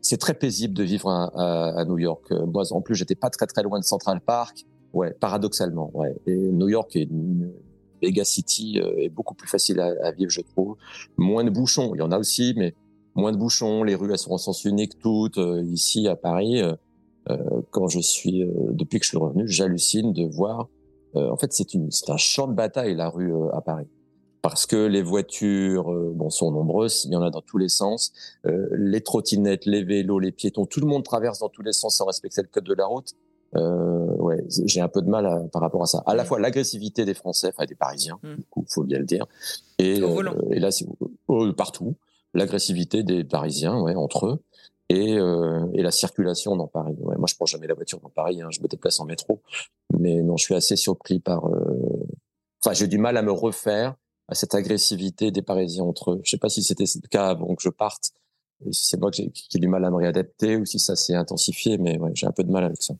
c'est 0.01 0.17
très 0.17 0.35
paisible 0.35 0.75
de 0.75 0.83
vivre 0.83 1.11
à, 1.11 1.79
à, 1.79 1.85
New 1.85 1.99
York. 1.99 2.25
Euh, 2.33 2.47
moi, 2.47 2.65
en 2.71 2.81
plus, 2.81 2.95
j'étais 2.95 3.15
pas 3.15 3.31
très 3.31 3.47
très 3.47 3.63
loin 3.63 3.79
de 3.79 3.85
Central 3.85 4.21
Park. 4.21 4.65
Ouais, 4.93 5.13
paradoxalement. 5.13 5.91
Ouais. 5.95 6.17
Et 6.27 6.35
New 6.35 6.69
York 6.69 6.97
est 6.97 7.03
une 7.03 7.53
méga 8.03 8.25
city 8.25 8.81
euh, 8.81 8.97
est 8.97 9.09
beaucoup 9.09 9.35
plus 9.35 9.49
facile 9.49 9.81
à, 9.81 9.95
à, 10.03 10.13
vivre, 10.13 10.31
je 10.31 10.41
trouve. 10.41 10.77
Moins 11.17 11.45
de 11.45 11.51
bouchons, 11.51 11.95
il 11.95 11.99
y 11.99 12.03
en 12.03 12.11
a 12.11 12.19
aussi, 12.19 12.55
mais 12.57 12.75
moins 13.15 13.33
de 13.33 13.37
bouchons. 13.37 13.83
Les 13.83 13.95
rues 13.95 14.11
elles 14.11 14.19
sont 14.19 14.33
en 14.33 14.39
sens 14.39 14.65
unique 14.65 14.99
toutes. 14.99 15.39
Euh, 15.39 15.63
ici 15.63 16.09
à 16.09 16.17
Paris, 16.17 16.63
euh, 16.63 16.77
quand 17.71 17.89
je 17.89 18.01
suis 18.01 18.45
depuis 18.73 18.99
que 18.99 19.05
je 19.05 19.11
suis 19.11 19.19
revenu, 19.19 19.47
j'hallucine 19.47 20.13
de 20.13 20.25
voir. 20.25 20.69
en 21.15 21.37
fait, 21.37 21.53
c'est 21.53 22.11
un 22.11 22.17
champ 22.17 22.49
de 22.49 22.55
bataille 22.55 22.95
la 22.95 23.11
rue 23.11 23.33
à 23.53 23.61
Paris 23.61 23.87
parce 24.43 24.67
que 24.67 24.87
les 24.87 25.03
voitures 25.03 25.93
euh, 25.93 26.13
bon, 26.15 26.31
sont 26.31 26.51
nombreuses, 26.51 27.05
il 27.05 27.13
y 27.13 27.17
en 27.17 27.23
a 27.23 27.31
dans 27.31 27.41
tous 27.41 27.59
les 27.59 27.69
sens, 27.69 28.13
euh, 28.47 28.69
les 28.73 29.01
trottinettes, 29.01 29.67
les 29.67 29.83
vélos, 29.83 30.19
les 30.19 30.33
piétons, 30.33 30.67
tout 30.67 30.81
le 30.81 30.87
monde 30.87 31.05
traverse 31.05 31.41
dans 31.41 31.49
tous 31.49 31.63
les 31.63 31.73
sens 31.73 31.97
sans 31.97 32.07
respecter 32.07 32.43
le 32.43 32.49
code 32.49 32.65
de 32.65 32.75
la 32.75 32.87
route. 32.87 33.15
Euh, 33.57 34.15
ouais, 34.17 34.45
j'ai 34.49 34.81
un 34.81 34.89
peu 34.89 35.01
de 35.01 35.09
mal 35.09 35.49
par 35.53 35.63
rapport 35.63 35.83
à 35.83 35.87
ça. 35.87 36.03
À 36.07 36.15
la 36.15 36.25
fois 36.25 36.39
l'agressivité 36.39 37.05
des 37.05 37.15
Français, 37.15 37.49
enfin 37.49 37.65
des 37.65 37.75
Parisiens, 37.75 38.19
il 38.23 38.31
mm. 38.31 38.65
faut 38.69 38.85
bien 38.85 38.99
le 38.99 39.07
dire, 39.07 39.27
et, 39.79 40.01
euh, 40.03 40.33
et 40.51 40.61
là, 40.61 40.69
oh, 41.29 41.53
partout, 41.55 41.97
l'agressivité 42.35 43.03
des 43.03 43.25
Parisiens, 43.25 43.81
ouais, 43.81 43.95
entre 43.95 44.27
eux, 44.27 44.43
et, 44.91 45.17
et 45.75 45.83
la 45.83 45.91
circulation 45.91 46.57
dans 46.57 46.67
Paris. 46.67 46.97
Ouais, 47.01 47.17
moi, 47.17 47.27
je 47.29 47.35
prends 47.35 47.45
jamais 47.45 47.67
la 47.67 47.75
voiture 47.75 48.01
dans 48.01 48.09
Paris, 48.09 48.41
hein, 48.41 48.49
je 48.51 48.61
me 48.63 48.69
déplace 48.69 49.01
en 49.01 49.05
métro, 49.05 49.43
mais 49.99 50.23
non, 50.23 50.37
je 50.37 50.45
suis 50.45 50.55
assez 50.55 50.77
surpris 50.77 51.19
par. 51.19 51.45
Enfin, 52.65 52.73
j'ai 52.73 52.87
du 52.87 52.99
mal 52.99 53.17
à 53.17 53.23
me 53.23 53.33
refaire 53.33 53.95
à 54.29 54.35
cette 54.35 54.55
agressivité 54.55 55.31
des 55.31 55.43
Parisiens 55.43 55.85
entre 55.85 56.13
eux. 56.13 56.21
Je 56.25 56.31
sais 56.31 56.39
pas 56.39 56.49
si 56.49 56.63
c'était 56.63 56.85
le 57.03 57.09
cas 57.09 57.29
avant 57.29 57.55
que 57.55 57.63
je 57.63 57.71
parte, 57.71 58.13
si 58.71 58.87
c'est 58.87 59.01
moi 59.01 59.11
qui 59.11 59.33
ai 59.55 59.59
du 59.59 59.69
mal 59.69 59.85
à 59.85 59.91
me 59.91 59.97
réadapter 59.97 60.57
ou 60.57 60.67
si 60.67 60.79
ça 60.79 60.97
s'est 60.97 61.15
intensifié, 61.15 61.79
mais 61.79 61.99
ouais, 61.99 62.11
j'ai 62.15 62.27
un 62.27 62.33
peu 62.33 62.45
de 62.45 62.51
mal 62.51 62.65
avec 62.65 62.83
ça. 62.83 62.95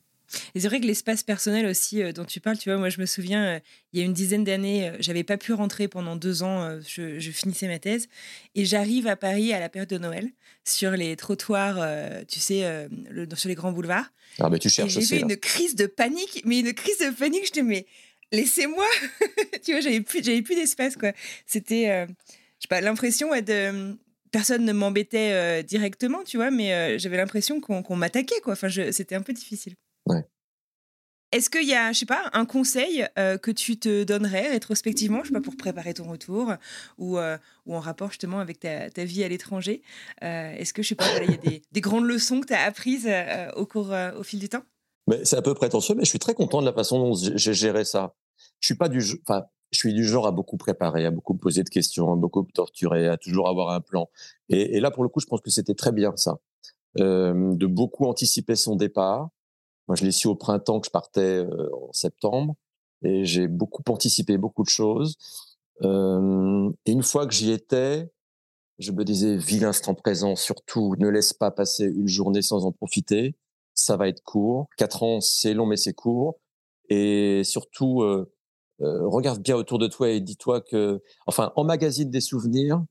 Et 0.55 0.59
c'est 0.59 0.67
vrai 0.67 0.79
que 0.79 0.85
l'espace 0.85 1.23
personnel 1.23 1.65
aussi 1.65 2.01
euh, 2.01 2.11
dont 2.11 2.25
tu 2.25 2.39
parles, 2.39 2.57
tu 2.57 2.69
vois, 2.69 2.77
moi 2.77 2.89
je 2.89 2.99
me 2.99 3.05
souviens, 3.05 3.43
euh, 3.43 3.59
il 3.93 3.99
y 3.99 4.03
a 4.03 4.05
une 4.05 4.13
dizaine 4.13 4.43
d'années, 4.43 4.89
euh, 4.89 4.97
j'avais 4.99 5.23
pas 5.23 5.37
pu 5.37 5.53
rentrer 5.53 5.87
pendant 5.87 6.15
deux 6.15 6.43
ans, 6.43 6.79
je, 6.85 7.31
finissais 7.31 7.67
ma 7.67 7.79
thèse, 7.79 8.07
et 8.55 8.65
j'arrive 8.65 9.07
à 9.07 9.15
Paris 9.15 9.53
à 9.53 9.59
la 9.59 9.69
période 9.69 9.89
de 9.89 9.97
Noël, 9.97 10.29
sur 10.63 10.91
les 10.91 11.15
trottoirs, 11.15 11.77
tu 12.27 12.39
sais, 12.39 12.87
sur 13.35 13.49
les 13.49 13.55
grands 13.55 13.71
boulevards. 13.71 14.11
Ah, 14.39 14.49
mais 14.49 14.59
tu 14.59 14.69
cherches 14.69 14.99
J'ai 14.99 15.19
eu 15.19 15.21
une 15.21 15.37
crise 15.37 15.75
de 15.75 15.85
panique, 15.85 16.43
mais 16.45 16.59
une 16.59 16.73
crise 16.73 16.99
de 16.99 17.09
panique, 17.15 17.47
je 17.47 17.51
te 17.51 17.59
mais 17.59 17.87
laissez-moi 18.31 18.85
Tu 19.63 19.71
vois, 19.71 19.81
j'avais 19.81 20.01
plus, 20.01 20.23
j'avais 20.23 20.41
plus 20.41 20.55
d'espace, 20.55 20.95
quoi. 20.95 21.11
C'était, 21.45 22.07
je 22.07 22.61
sais 22.61 22.67
pas, 22.69 22.81
l'impression 22.81 23.29
de 23.29 23.97
personne 24.31 24.65
ne 24.65 24.73
m'embêtait 24.73 25.63
directement, 25.63 26.23
tu 26.23 26.37
vois, 26.37 26.51
mais 26.51 26.99
j'avais 26.99 27.17
l'impression 27.17 27.59
qu'on 27.59 27.95
m'attaquait, 27.95 28.39
quoi. 28.41 28.53
Enfin, 28.53 28.69
c'était 28.69 29.15
un 29.15 29.21
peu 29.21 29.33
difficile. 29.33 29.75
Est-ce 31.31 31.51
qu'il 31.51 31.67
y 31.67 31.75
a, 31.75 31.91
je 31.91 31.99
sais 31.99 32.05
pas, 32.07 32.27
un 32.33 32.45
conseil 32.45 33.05
euh, 33.19 33.37
que 33.37 33.51
tu 33.51 33.77
te 33.77 34.03
donnerais 34.03 34.49
rétrospectivement, 34.49 35.21
je 35.21 35.27
sais 35.27 35.33
pas, 35.33 35.41
pour 35.41 35.55
préparer 35.55 35.93
ton 35.93 36.05
retour 36.05 36.53
ou, 36.97 37.19
euh, 37.19 37.37
ou 37.67 37.75
en 37.75 37.79
rapport 37.79 38.09
justement 38.09 38.39
avec 38.39 38.59
ta, 38.59 38.89
ta 38.89 39.05
vie 39.05 39.23
à 39.23 39.27
l'étranger 39.27 39.83
euh, 40.23 40.51
Est-ce 40.53 40.73
que, 40.73 40.81
je 40.81 40.87
sais 40.87 40.95
pas, 40.95 41.05
il 41.21 41.29
y 41.29 41.33
a 41.35 41.37
des, 41.37 41.61
des, 41.71 41.81
grandes 41.81 42.05
leçons 42.05 42.41
que 42.41 42.47
tu 42.47 42.53
as 42.53 42.63
apprises 42.63 43.07
au, 43.55 43.67
cours, 43.67 43.93
au 44.17 44.23
fil 44.23 44.39
du 44.39 44.49
temps? 44.49 44.63
C'est 45.23 45.37
un 45.37 45.41
peu 45.41 45.53
prétentieux, 45.53 45.95
mais 45.95 46.03
je 46.03 46.09
suis 46.09 46.19
très 46.19 46.33
content 46.33 46.61
de 46.61 46.65
la 46.65 46.73
façon 46.73 46.99
dont 46.99 47.15
j'ai 47.15 47.53
géré 47.53 47.85
ça. 47.85 48.15
Je 48.59 48.67
suis 48.67 48.75
pas 48.75 48.89
du, 48.89 49.01
enfin, 49.27 49.43
je 49.71 49.77
suis 49.77 49.93
du 49.93 50.05
genre 50.05 50.27
à 50.27 50.31
beaucoup 50.31 50.57
préparer, 50.57 51.05
à 51.05 51.11
beaucoup 51.11 51.35
poser 51.35 51.63
de 51.63 51.69
questions, 51.69 52.13
à 52.13 52.15
beaucoup 52.15 52.43
torturer, 52.53 53.07
à 53.07 53.17
toujours 53.17 53.49
avoir 53.49 53.69
un 53.69 53.81
plan. 53.81 54.09
Et, 54.49 54.79
là, 54.79 54.91
pour 54.91 55.03
le 55.03 55.09
coup, 55.09 55.19
je 55.19 55.25
pense 55.25 55.41
que 55.41 55.49
c'était 55.49 55.75
très 55.75 55.91
bien 55.91 56.15
ça, 56.15 56.37
de 56.95 57.65
beaucoup 57.65 58.05
anticiper 58.05 58.55
son 58.55 58.75
départ 58.75 59.29
moi, 59.89 59.95
je 59.95 60.05
l'ai 60.05 60.11
su 60.11 60.27
au 60.27 60.35
printemps 60.35 60.79
que 60.79 60.85
je 60.85 60.91
partais 60.91 61.43
euh, 61.43 61.67
en 61.73 61.91
septembre 61.93 62.55
et 63.01 63.25
j'ai 63.25 63.47
beaucoup 63.47 63.81
anticipé 63.89 64.37
beaucoup 64.37 64.63
de 64.63 64.69
choses. 64.69 65.17
Et 65.81 66.91
une 66.91 67.03
fois 67.03 67.25
que 67.25 67.33
j'y 67.33 67.51
étais, 67.51 68.07
je 68.77 68.91
me 68.91 69.03
disais, 69.03 69.35
vis 69.35 69.59
l'instant 69.59 69.95
présent, 69.95 70.35
surtout, 70.35 70.95
ne 70.99 71.07
laisse 71.07 71.33
pas 71.33 71.49
passer 71.49 71.85
une 71.85 72.07
journée 72.07 72.43
sans 72.43 72.65
en 72.65 72.71
profiter. 72.71 73.35
Ça 73.79 73.97
va 73.97 74.07
être 74.07 74.21
court. 74.23 74.67
Quatre 74.77 75.03
ans, 75.03 75.21
c'est 75.21 75.53
long, 75.53 75.65
mais 75.65 75.77
c'est 75.77 75.93
court. 75.93 76.39
Et 76.89 77.43
surtout, 77.45 78.01
euh, 78.01 78.31
euh, 78.81 79.07
regarde 79.07 79.41
bien 79.41 79.55
autour 79.55 79.79
de 79.79 79.87
toi 79.87 80.09
et 80.09 80.19
dis-toi 80.19 80.61
que, 80.61 81.01
enfin, 81.27 81.53
emmagasine 81.55 82.09
des 82.09 82.21
souvenirs 82.21 82.83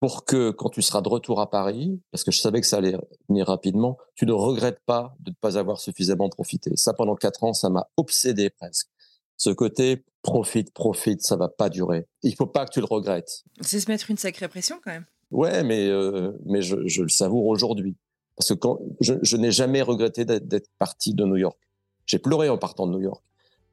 pour 0.00 0.24
que 0.24 0.50
quand 0.50 0.70
tu 0.70 0.82
seras 0.82 1.00
de 1.00 1.08
retour 1.08 1.40
à 1.40 1.50
Paris, 1.50 2.00
parce 2.10 2.24
que 2.24 2.30
je 2.30 2.40
savais 2.40 2.60
que 2.60 2.66
ça 2.66 2.78
allait 2.78 2.96
venir 3.28 3.46
rapidement, 3.46 3.98
tu 4.14 4.26
ne 4.26 4.32
regrettes 4.32 4.80
pas 4.86 5.14
de 5.20 5.30
ne 5.30 5.36
pas 5.40 5.58
avoir 5.58 5.80
suffisamment 5.80 6.28
profité. 6.28 6.70
Ça, 6.76 6.92
pendant 6.94 7.14
quatre 7.14 7.44
ans, 7.44 7.52
ça 7.52 7.70
m'a 7.70 7.88
obsédé 7.96 8.50
presque. 8.50 8.88
Ce 9.36 9.50
côté 9.50 10.04
profite, 10.22 10.72
profite, 10.72 11.22
ça 11.22 11.36
va 11.36 11.48
pas 11.48 11.68
durer. 11.68 12.06
Il 12.22 12.34
faut 12.34 12.46
pas 12.46 12.66
que 12.66 12.72
tu 12.72 12.80
le 12.80 12.86
regrettes. 12.86 13.44
C'est 13.60 13.80
se 13.80 13.90
mettre 13.90 14.10
une 14.10 14.16
sacrée 14.16 14.48
pression 14.48 14.80
quand 14.82 14.92
même. 14.92 15.06
Ouais, 15.30 15.62
mais 15.62 15.88
euh, 15.88 16.32
mais 16.44 16.62
je, 16.62 16.86
je, 16.86 17.02
le 17.02 17.08
savoure 17.08 17.46
aujourd'hui 17.46 17.96
parce 18.36 18.50
que 18.50 18.54
quand 18.54 18.78
je, 19.00 19.14
je 19.22 19.36
n'ai 19.36 19.50
jamais 19.50 19.82
regretté 19.82 20.24
d'être 20.24 20.68
parti 20.78 21.14
de 21.14 21.24
New 21.24 21.36
York. 21.36 21.58
J'ai 22.06 22.18
pleuré 22.18 22.48
en 22.48 22.58
partant 22.58 22.86
de 22.86 22.92
New 22.92 23.00
York 23.00 23.22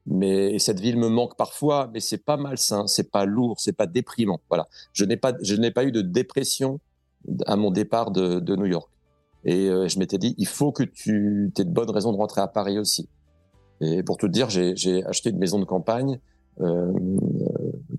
mais 0.06 0.58
cette 0.58 0.80
ville 0.80 0.98
me 0.98 1.08
manque 1.08 1.36
parfois, 1.36 1.90
mais 1.92 2.00
c'est 2.00 2.18
pas 2.18 2.36
malsain, 2.36 2.86
c'est 2.86 3.10
pas 3.10 3.24
lourd, 3.24 3.60
c'est 3.60 3.72
pas 3.72 3.86
déprimant. 3.86 4.40
Voilà, 4.50 4.68
je 4.92 5.04
n'ai 5.04 5.16
pas, 5.16 5.32
je 5.42 5.54
n'ai 5.54 5.70
pas 5.70 5.84
eu 5.84 5.92
de 5.92 6.02
dépression 6.02 6.80
à 7.46 7.56
mon 7.56 7.70
départ 7.70 8.10
de, 8.10 8.38
de 8.38 8.56
New 8.56 8.66
York. 8.66 8.90
Et 9.46 9.68
euh, 9.68 9.88
je 9.88 9.98
m'étais 9.98 10.18
dit, 10.18 10.34
il 10.38 10.46
faut 10.46 10.72
que 10.72 10.82
tu 10.82 11.52
aies 11.58 11.64
de 11.64 11.70
bonnes 11.70 11.90
raisons 11.90 12.12
de 12.12 12.16
rentrer 12.16 12.40
à 12.40 12.48
Paris 12.48 12.78
aussi. 12.78 13.08
Et 13.80 14.02
pour 14.02 14.16
tout 14.16 14.28
te 14.28 14.32
dire, 14.32 14.50
j'ai 14.50 15.04
acheté 15.06 15.30
une 15.30 15.38
maison 15.38 15.58
de 15.58 15.64
campagne 15.64 16.20
euh, 16.60 16.92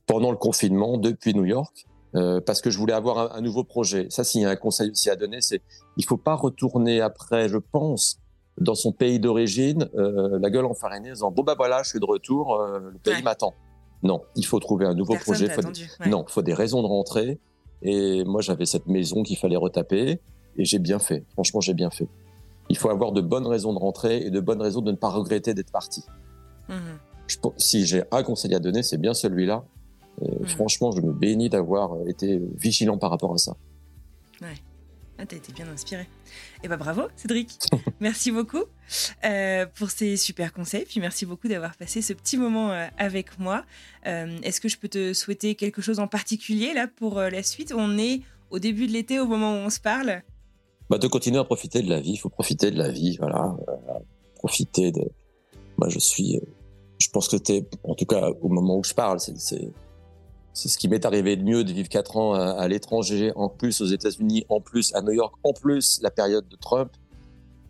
pendant 0.06 0.32
le 0.32 0.38
confinement 0.38 0.98
depuis 0.98 1.34
New 1.34 1.46
York. 1.46 1.88
Euh, 2.16 2.40
parce 2.40 2.62
que 2.62 2.70
je 2.70 2.78
voulais 2.78 2.94
avoir 2.94 3.18
un, 3.18 3.38
un 3.38 3.42
nouveau 3.42 3.64
projet. 3.64 4.08
Ça, 4.10 4.24
s'il 4.24 4.42
y 4.42 4.46
a 4.46 4.50
un 4.50 4.56
conseil 4.56 4.90
aussi 4.90 5.10
à 5.10 5.16
donner, 5.16 5.42
c'est 5.42 5.62
il 5.98 6.06
faut 6.06 6.18
pas 6.18 6.36
retourner 6.36 7.02
après, 7.02 7.50
je 7.50 7.58
pense, 7.58 8.20
dans 8.60 8.76
son 8.76 8.92
pays 8.92 9.20
d'origine, 9.20 9.90
euh, 9.96 10.40
la 10.40 10.50
gueule 10.50 10.66
enfarinée, 10.66 11.10
en 11.10 11.14
disant 11.14 11.32
bon 11.32 11.44
bah 11.44 11.56
voilà, 11.58 11.84
je 11.84 11.90
suis 11.90 12.00
de 12.00 12.06
retour, 12.06 12.56
euh, 12.56 12.80
le 12.92 13.00
pays 13.00 13.22
m'attend. 13.22 13.54
Non, 14.04 14.22
il 14.36 14.46
faut 14.46 14.60
trouver 14.60 14.86
un 14.86 14.94
nouveau 14.94 15.16
projet. 15.16 15.50
Faut 15.50 15.62
Non, 16.08 16.26
il 16.28 16.32
faut 16.32 16.42
des 16.42 16.54
raisons 16.54 16.82
de 16.82 16.88
rentrer. 16.88 17.40
Et 17.82 18.24
moi, 18.24 18.42
j'avais 18.42 18.66
cette 18.66 18.88
maison 18.88 19.24
qu'il 19.24 19.38
fallait 19.38 19.58
retaper, 19.58 20.22
et 20.58 20.66
j'ai 20.66 20.80
bien 20.80 21.00
fait. 21.00 21.26
Franchement, 21.34 21.60
j'ai 21.60 21.74
bien 21.74 21.90
fait. 21.90 22.08
Il 22.70 22.78
faut 22.78 22.90
avoir 22.90 23.12
de 23.12 23.22
bonnes 23.22 23.46
raisons 23.46 23.74
de 23.74 23.80
rentrer 23.80 24.18
et 24.18 24.32
de 24.32 24.40
bonnes 24.40 24.62
raisons 24.62 24.82
de 24.82 24.92
ne 24.92 24.98
pas 24.98 25.10
regretter 25.10 25.54
d'être 25.54 25.72
parti. 25.72 26.04
Mhm. 26.68 27.00
si 27.58 27.86
j'ai 27.86 28.04
un 28.12 28.24
conseil 28.24 28.56
à 28.56 28.60
donner, 28.60 28.82
c'est 28.82 28.98
bien 28.98 29.14
celui-là. 29.14 29.66
Mhm. 30.22 30.48
Franchement, 30.48 30.92
je 30.92 31.02
me 31.02 31.12
bénis 31.12 31.50
d'avoir 31.50 31.96
été 32.08 32.42
vigilant 32.56 32.98
par 32.98 33.10
rapport 33.10 33.34
à 33.34 33.38
ça. 33.38 33.56
Ouais. 34.42 34.56
Ah, 35.18 35.26
t'as 35.26 35.38
été 35.38 35.54
bien 35.54 35.68
inspiré. 35.70 36.02
Et 36.02 36.66
eh 36.66 36.68
ben 36.68 36.76
bravo, 36.76 37.04
Cédric. 37.16 37.58
merci 38.02 38.32
beaucoup 38.32 38.64
euh, 39.24 39.66
pour 39.66 39.90
ces 39.90 40.18
super 40.18 40.52
conseils. 40.52 40.84
Puis 40.84 41.00
merci 41.00 41.26
beaucoup 41.26 41.48
d'avoir 41.48 41.78
passé 41.78 42.02
ce 42.02 42.12
petit 42.12 42.38
moment 42.38 42.72
euh, 42.72 42.88
avec 42.98 43.40
moi. 43.40 43.64
Euh, 44.08 44.38
est-ce 44.44 44.60
que 44.60 44.68
je 44.68 44.78
peux 44.78 44.90
te 44.90 45.14
souhaiter 45.14 45.56
quelque 45.56 45.82
chose 45.82 46.00
en 46.00 46.08
particulier 46.08 46.74
là 46.74 46.88
pour 46.88 47.20
la 47.20 47.44
suite? 47.44 47.74
On 47.76 47.98
est 47.98 48.22
au 48.50 48.60
début 48.60 48.88
de 48.88 48.92
l'été, 48.92 49.20
au 49.20 49.26
moment 49.26 49.54
où 49.54 49.58
on 49.58 49.70
se 49.70 49.80
parle. 49.80 50.22
Bah, 50.90 50.98
de 50.98 51.08
continuer 51.08 51.40
à 51.40 51.46
profiter 51.46 51.82
de 51.82 51.90
la 51.90 52.02
vie. 52.02 52.12
Il 52.12 52.18
faut 52.18 52.30
profiter 52.30 52.70
de 52.70 52.78
la 52.78 52.90
vie. 52.90 53.16
Voilà. 53.18 53.56
profiter 54.36 54.92
de. 54.92 55.04
Moi, 55.78 55.88
je 55.88 56.00
suis. 56.00 56.42
Je 57.00 57.10
pense 57.10 57.30
que 57.30 57.38
t'es, 57.38 57.66
en 57.86 57.96
tout 57.96 58.06
cas, 58.06 58.30
au 58.42 58.50
moment 58.50 58.78
où 58.78 58.84
je 58.84 58.94
parle, 58.94 59.20
c'est 59.22 59.72
c'est 60.56 60.70
ce 60.70 60.78
qui 60.78 60.88
m'est 60.88 61.06
arrivé 61.06 61.36
de 61.36 61.44
mieux 61.44 61.66
de 61.66 61.72
vivre 61.74 61.90
quatre 61.90 62.16
ans 62.16 62.34
à, 62.34 62.66
l'étranger, 62.70 63.34
en 63.36 63.50
plus 63.50 63.82
aux 63.82 63.86
États-Unis, 63.86 64.46
en 64.48 64.62
plus 64.62 64.96
à 64.96 65.02
New 65.02 65.12
York, 65.12 65.36
en 65.44 65.52
plus 65.52 66.00
la 66.02 66.10
période 66.10 66.48
de 66.48 66.56
Trump, 66.56 66.90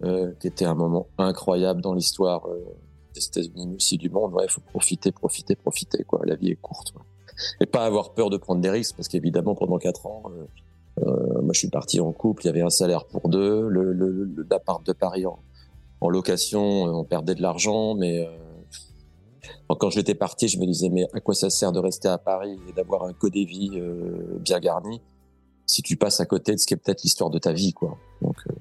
euh, 0.04 0.32
qui 0.40 0.46
était 0.46 0.66
un 0.66 0.76
moment 0.76 1.08
incroyable 1.18 1.82
dans 1.82 1.96
l'histoire 1.96 2.48
euh, 2.48 2.64
des 3.16 3.26
États-Unis, 3.26 3.66
mais 3.68 3.76
aussi 3.78 3.98
du 3.98 4.12
monde. 4.12 4.34
Il 4.44 4.52
faut 4.52 4.62
profiter, 4.62 5.12
profiter, 5.12 5.56
profiter. 5.56 6.04
Quoi. 6.04 6.22
La 6.26 6.36
vie 6.36 6.52
est 6.52 6.62
courte. 6.62 6.94
Et 7.60 7.66
pas 7.66 7.86
avoir 7.86 8.14
peur 8.14 8.30
de 8.30 8.38
prendre 8.38 8.62
des 8.62 8.70
risques, 8.70 8.96
parce 8.96 9.08
qu'évidemment, 9.08 9.56
pendant 9.56 9.80
quatre 9.80 10.06
ans, 10.06 10.22
euh, 10.30 11.08
euh, 11.08 11.42
moi 11.42 11.54
je 11.54 11.60
suis 11.60 11.70
parti 11.70 12.00
en 12.00 12.12
couple, 12.12 12.44
il 12.44 12.48
y 12.48 12.50
avait 12.50 12.62
un 12.62 12.70
salaire 12.70 13.06
pour 13.06 13.30
deux, 13.30 13.68
le, 13.68 13.94
le, 13.94 14.46
l'appart 14.50 14.86
de 14.86 14.94
Paris 14.94 15.26
en, 15.26 15.40
en 16.02 16.10
location, 16.10 16.84
on 16.84 17.04
perdait 17.04 17.34
de 17.34 17.42
l'argent, 17.42 17.96
mais 17.96 18.26
quand 19.80 19.90
j'étais 19.90 20.16
parti, 20.16 20.48
je 20.48 20.60
me 20.60 20.66
disais, 20.66 20.90
mais 20.90 21.08
à 21.14 21.20
quoi 21.20 21.34
ça 21.34 21.50
sert 21.50 21.72
de 21.72 21.80
rester 21.80 22.08
à 22.08 22.18
Paris 22.18 22.60
et 22.70 22.74
d'avoir 22.74 23.04
un 23.04 23.14
code 23.14 23.34
de 23.34 23.46
vie 23.46 23.72
euh, 23.76 24.38
bien 24.40 24.60
garni 24.60 25.02
si 25.68 25.82
tu 25.82 25.98
passes 25.98 26.20
à 26.20 26.26
côté 26.26 26.54
de 26.54 26.58
ce 26.58 26.68
qui 26.68 26.76
est 26.76 26.78
peut-être 26.78 27.02
l'histoire 27.02 27.32
de 27.32 27.40
ta 27.40 27.52
vie, 27.52 27.74
quoi. 27.74 27.98
Donc 28.22 28.38
euh, 28.48 28.54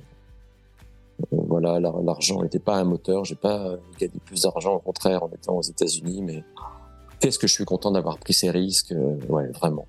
euh, 1.34 1.42
voilà, 1.46 1.78
l'argent 1.78 2.42
n'était 2.42 2.58
pas 2.58 2.76
un 2.76 2.84
moteur. 2.84 3.24
J'ai 3.24 3.34
pas 3.34 3.76
gagné 3.98 4.14
plus 4.24 4.42
d'argent, 4.42 4.76
au 4.76 4.80
contraire, 4.80 5.22
en 5.22 5.30
étant 5.30 5.56
aux 5.56 5.62
États-Unis, 5.62 6.22
mais 6.22 6.42
qu'est-ce 7.20 7.38
que 7.38 7.46
je 7.46 7.52
suis 7.52 7.66
content 7.66 7.90
d'avoir 7.90 8.18
pris 8.18 8.32
ces 8.32 8.50
risques. 8.50 8.94
ouais, 9.28 9.48
vraiment, 9.48 9.86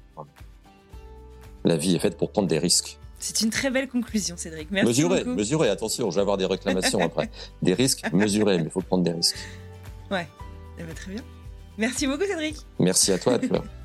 La 1.64 1.78
vie 1.78 1.96
est 1.96 2.00
faite 2.00 2.18
pour 2.18 2.32
prendre 2.32 2.50
des 2.50 2.60
risques. 2.60 3.00
C'est 3.20 3.42
une 3.42 3.50
très 3.50 3.72
belle 3.72 3.88
conclusion, 3.88 4.36
Cédric. 4.38 4.70
Merci 4.72 4.88
mesurez, 4.88 5.24
beaucoup. 5.24 5.38
mesurez, 5.38 5.70
attention, 5.70 6.12
je 6.12 6.16
vais 6.16 6.22
avoir 6.22 6.38
des 6.38 6.46
réclamations 6.46 7.00
après. 7.00 7.30
Des 7.62 7.74
risques 7.74 8.12
mesurés, 8.14 8.58
mais 8.58 8.66
il 8.66 8.70
faut 8.70 8.82
prendre 8.82 9.04
des 9.04 9.14
risques. 9.14 9.38
Ouais. 10.12 10.28
Eh 10.78 10.84
ben, 10.84 10.94
très 10.94 11.12
bien. 11.12 11.22
Merci 11.78 12.08
beaucoup, 12.08 12.26
Cédric. 12.26 12.58
Merci 12.80 13.12
à 13.12 13.18
toi, 13.18 13.40
Fleur. 13.40 13.64